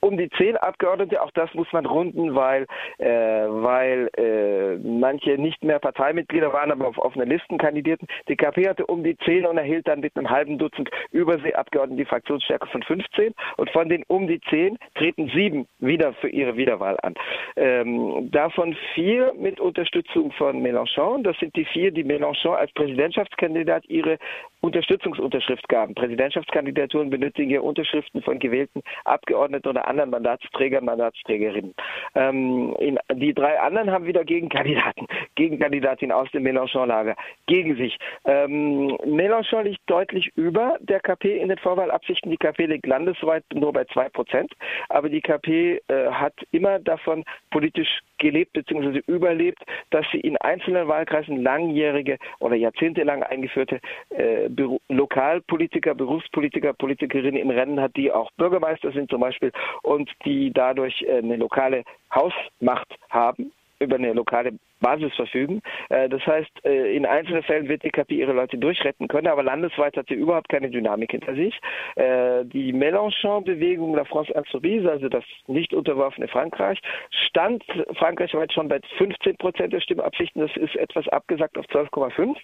um 0.00 0.16
die 0.16 0.28
zehn 0.30 0.56
Abgeordnete. 0.56 1.22
Auch 1.22 1.30
das 1.32 1.52
muss 1.54 1.72
man 1.72 1.86
runden, 1.86 2.34
weil, 2.34 2.66
äh, 2.98 3.06
weil 3.06 4.10
äh, 4.16 4.76
manche 4.76 5.38
nicht 5.38 5.62
mehr 5.64 5.78
Parteimitglieder 5.78 6.52
waren, 6.52 6.70
aber 6.70 6.88
auf 6.88 6.98
offene 6.98 7.24
Listen 7.24 7.58
kandidierten. 7.58 8.06
Die 8.28 8.36
KP 8.36 8.68
hatte 8.68 8.86
um 8.86 9.02
die 9.02 9.16
zehn 9.18 9.46
und 9.46 9.56
erhielt 9.56 9.88
dann 9.88 10.00
mit 10.00 10.16
einem 10.16 10.28
halben 10.28 10.58
Dutzend 10.58 10.90
Überseeabgeordneten 11.12 11.98
die 11.98 12.04
Fraktionsstärke 12.04 12.66
von 12.68 12.82
15. 12.82 13.34
Und 13.56 13.70
von 13.70 13.88
den 13.88 14.04
um 14.08 14.26
die 14.26 14.40
zehn 14.50 14.78
treten 14.94 15.30
sieben 15.34 15.66
wieder 15.78 16.12
für 16.14 16.28
ihre 16.28 16.56
Wiederwahl 16.56 16.98
an. 17.02 17.14
Ähm, 17.56 18.30
davon 18.30 18.76
vier 18.94 19.32
mit 19.34 19.60
Unterstützung 19.60 20.32
von 20.32 20.62
Mélenchon. 20.62 21.22
Das 21.22 21.38
sind 21.38 21.56
die 21.56 21.64
vier, 21.64 21.90
die 21.90 22.04
Mélenchon 22.04 22.54
als 22.54 22.72
Präsidentschaftskandidat 22.72 23.77
hat 23.78 23.88
ihre 23.88 24.18
Unterstützungsunterschrift 24.60 25.68
gaben. 25.68 25.94
Präsidentschaftskandidaturen 25.94 27.10
benötigen 27.10 27.50
ja 27.50 27.60
Unterschriften 27.60 28.22
von 28.22 28.38
gewählten 28.38 28.82
Abgeordneten 29.04 29.68
oder 29.68 29.86
anderen 29.86 30.10
Mandatsträgern, 30.10 30.84
Mandatsträgerinnen. 30.84 31.74
Ähm, 32.14 32.74
in, 32.80 32.98
die 33.14 33.32
drei 33.32 33.58
anderen 33.60 33.90
haben 33.90 34.06
wieder 34.06 34.24
Gegenkandidaten, 34.24 35.06
Gegenkandidatinnen 35.36 36.12
aus 36.12 36.30
dem 36.32 36.42
Mélenchon-Lager 36.42 37.14
gegen 37.46 37.76
sich. 37.76 37.96
Ähm, 38.24 38.98
Mélenchon 39.06 39.62
liegt 39.62 39.82
deutlich 39.86 40.32
über 40.34 40.76
der 40.80 41.00
KP 41.00 41.38
in 41.38 41.48
den 41.48 41.58
Vorwahlabsichten. 41.58 42.30
Die 42.30 42.36
KP 42.36 42.66
liegt 42.66 42.86
landesweit 42.86 43.44
nur 43.54 43.72
bei 43.72 43.84
zwei 43.84 44.08
Prozent, 44.08 44.52
aber 44.88 45.08
die 45.08 45.20
KP 45.20 45.80
äh, 45.88 46.10
hat 46.10 46.34
immer 46.50 46.80
davon 46.80 47.24
politisch 47.50 48.00
gelebt 48.18 48.52
bzw. 48.54 49.00
überlebt, 49.06 49.62
dass 49.90 50.04
sie 50.10 50.20
in 50.20 50.36
einzelnen 50.38 50.88
Wahlkreisen 50.88 51.42
langjährige 51.42 52.18
oder 52.40 52.56
jahrzehntelang 52.56 53.22
eingeführte 53.22 53.67
äh, 54.10 54.48
Lokalpolitiker, 54.88 55.94
Berufspolitiker, 55.94 56.72
Politikerinnen 56.72 57.40
im 57.40 57.50
Rennen 57.50 57.80
hat, 57.80 57.96
die 57.96 58.12
auch 58.12 58.30
Bürgermeister 58.32 58.92
sind 58.92 59.10
zum 59.10 59.20
Beispiel 59.20 59.52
und 59.82 60.10
die 60.24 60.52
dadurch 60.52 61.02
äh, 61.02 61.18
eine 61.18 61.36
lokale 61.36 61.84
Hausmacht 62.14 62.94
haben 63.10 63.52
über 63.80 63.96
eine 63.96 64.12
lokale 64.12 64.52
Basis 64.80 65.14
verfügen. 65.14 65.60
Äh, 65.88 66.08
das 66.08 66.24
heißt, 66.26 66.50
äh, 66.64 66.94
in 66.94 67.06
einzelnen 67.06 67.42
Fällen 67.42 67.68
wird 67.68 67.82
die 67.82 67.90
KP 67.90 68.16
ihre 68.16 68.32
Leute 68.32 68.58
durchretten 68.58 69.08
können, 69.08 69.26
aber 69.26 69.42
landesweit 69.42 69.96
hat 69.96 70.08
sie 70.08 70.14
überhaupt 70.14 70.48
keine 70.48 70.70
Dynamik 70.70 71.10
hinter 71.10 71.34
sich. 71.34 71.58
Äh, 71.96 72.44
die 72.44 72.72
Mélenchon-Bewegung 72.72 73.94
La 73.94 74.04
France 74.04 74.32
Insoumise, 74.32 74.90
also 74.90 75.08
das 75.08 75.24
nicht 75.46 75.74
unterworfene 75.74 76.28
Frankreich, 76.28 76.80
stand 77.10 77.64
frankreichweit 77.94 78.52
schon 78.52 78.68
bei 78.68 78.80
15 78.98 79.36
Prozent 79.36 79.72
der 79.72 79.80
Stimmabsichten. 79.80 80.42
Das 80.42 80.56
ist 80.56 80.76
etwas 80.76 81.08
abgesagt 81.08 81.58
auf 81.58 81.66
12,5. 81.66 82.36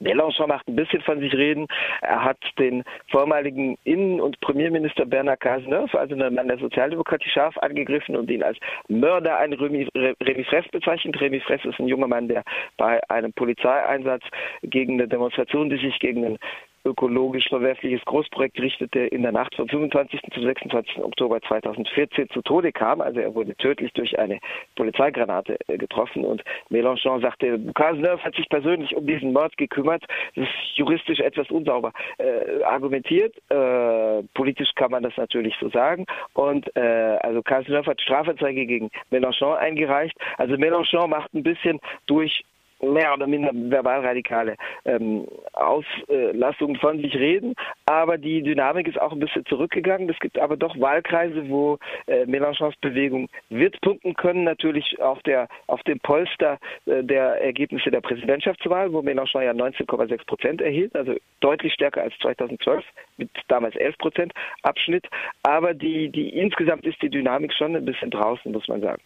Mélenchon 0.00 0.48
macht 0.48 0.68
ein 0.68 0.76
bisschen 0.76 1.02
von 1.02 1.20
sich 1.20 1.32
reden. 1.34 1.66
Er 2.02 2.24
hat 2.24 2.38
den 2.58 2.84
vormaligen 3.10 3.76
Innen- 3.84 4.20
und 4.20 4.40
Premierminister 4.40 5.06
Bernard 5.06 5.40
Cazeneuve, 5.40 5.98
also 5.98 6.14
einen 6.14 6.34
Mann 6.34 6.48
der 6.48 6.58
Sozialdemokratie, 6.58 7.28
scharf 7.30 7.56
angegriffen 7.58 8.16
und 8.16 8.30
ihn 8.30 8.42
als 8.42 8.58
Mörder 8.88 9.38
an 9.38 9.52
Remy, 9.52 9.88
Remy 9.94 10.44
Fraisse 10.44 10.68
bezeichnet. 10.70 11.20
Remy 11.20 11.40
Fraisse 11.40 11.68
ist 11.68 11.78
ein 11.78 11.88
junger 11.88 12.08
Mann, 12.08 12.28
der 12.28 12.44
bei 12.76 13.00
einem 13.10 13.32
Polizeieinsatz 13.32 14.22
gegen 14.62 14.94
eine 14.94 15.08
Demonstration, 15.08 15.70
die 15.70 15.78
sich 15.78 15.98
gegen 15.98 16.24
einen 16.24 16.38
ökologisch 16.88 17.48
verwerfliches 17.48 18.04
Großprojekt 18.04 18.58
richtete, 18.60 19.00
in 19.00 19.22
der 19.22 19.32
Nacht 19.32 19.54
vom 19.54 19.68
25. 19.68 20.20
zum 20.32 20.42
26. 20.42 20.98
Oktober 20.98 21.40
2014 21.42 22.30
zu 22.30 22.42
Tode 22.42 22.72
kam. 22.72 23.00
Also 23.00 23.20
er 23.20 23.34
wurde 23.34 23.54
tödlich 23.56 23.92
durch 23.92 24.18
eine 24.18 24.38
Polizeigranate 24.76 25.58
äh, 25.68 25.78
getroffen 25.78 26.24
und 26.24 26.42
Mélenchon 26.70 27.20
sagte, 27.20 27.58
Cazeneuve 27.74 28.22
hat 28.22 28.34
sich 28.34 28.48
persönlich 28.48 28.96
um 28.96 29.06
diesen 29.06 29.32
Mord 29.32 29.56
gekümmert. 29.56 30.04
Das 30.34 30.44
ist 30.44 30.76
juristisch 30.76 31.20
etwas 31.20 31.50
unsauber 31.50 31.92
äh, 32.18 32.62
argumentiert. 32.64 33.34
Äh, 33.48 34.22
politisch 34.34 34.72
kann 34.74 34.90
man 34.90 35.02
das 35.02 35.16
natürlich 35.16 35.54
so 35.60 35.68
sagen. 35.70 36.06
Und 36.34 36.74
äh, 36.76 37.18
also 37.20 37.42
Cazeneuve 37.42 37.90
hat 37.90 38.00
Strafanzeige 38.00 38.66
gegen 38.66 38.90
Mélenchon 39.10 39.56
eingereicht. 39.56 40.16
Also 40.36 40.54
Mélenchon 40.54 41.08
macht 41.08 41.32
ein 41.34 41.42
bisschen 41.42 41.80
durch 42.06 42.44
mehr 42.80 43.12
oder 43.14 43.26
minder 43.26 43.50
verbalradikale 43.52 44.56
ähm, 44.84 45.26
Auslassungen 45.52 46.76
von 46.76 47.00
sich 47.00 47.14
reden, 47.14 47.54
aber 47.86 48.18
die 48.18 48.42
Dynamik 48.42 48.88
ist 48.88 49.00
auch 49.00 49.12
ein 49.12 49.20
bisschen 49.20 49.44
zurückgegangen. 49.46 50.08
Es 50.08 50.18
gibt 50.20 50.38
aber 50.38 50.56
doch 50.56 50.78
Wahlkreise, 50.78 51.48
wo 51.48 51.78
äh, 52.06 52.24
Mélenchons 52.24 52.74
Bewegung 52.80 53.28
wird 53.48 53.80
punkten 53.80 54.14
können, 54.14 54.44
natürlich 54.44 55.00
auf 55.00 55.22
der 55.22 55.48
auf 55.66 55.82
dem 55.82 55.98
Polster 56.00 56.58
äh, 56.86 57.02
der 57.02 57.42
Ergebnisse 57.42 57.90
der 57.90 58.00
Präsidentschaftswahl, 58.00 58.92
wo 58.92 59.00
Mélenchon 59.00 59.42
ja 59.42 59.52
19,6 59.52 60.26
Prozent 60.26 60.60
erhielt, 60.60 60.94
also 60.94 61.14
deutlich 61.40 61.72
stärker 61.74 62.02
als 62.02 62.14
2012 62.20 62.84
mit 63.16 63.30
damals 63.48 63.76
11 63.76 63.98
Prozent 63.98 64.32
Abschnitt. 64.62 65.06
Aber 65.42 65.74
die 65.74 66.10
die 66.10 66.30
insgesamt 66.30 66.86
ist 66.86 67.00
die 67.02 67.10
Dynamik 67.10 67.52
schon 67.52 67.74
ein 67.76 67.84
bisschen 67.84 68.10
draußen, 68.10 68.52
muss 68.52 68.68
man 68.68 68.80
sagen. 68.80 68.88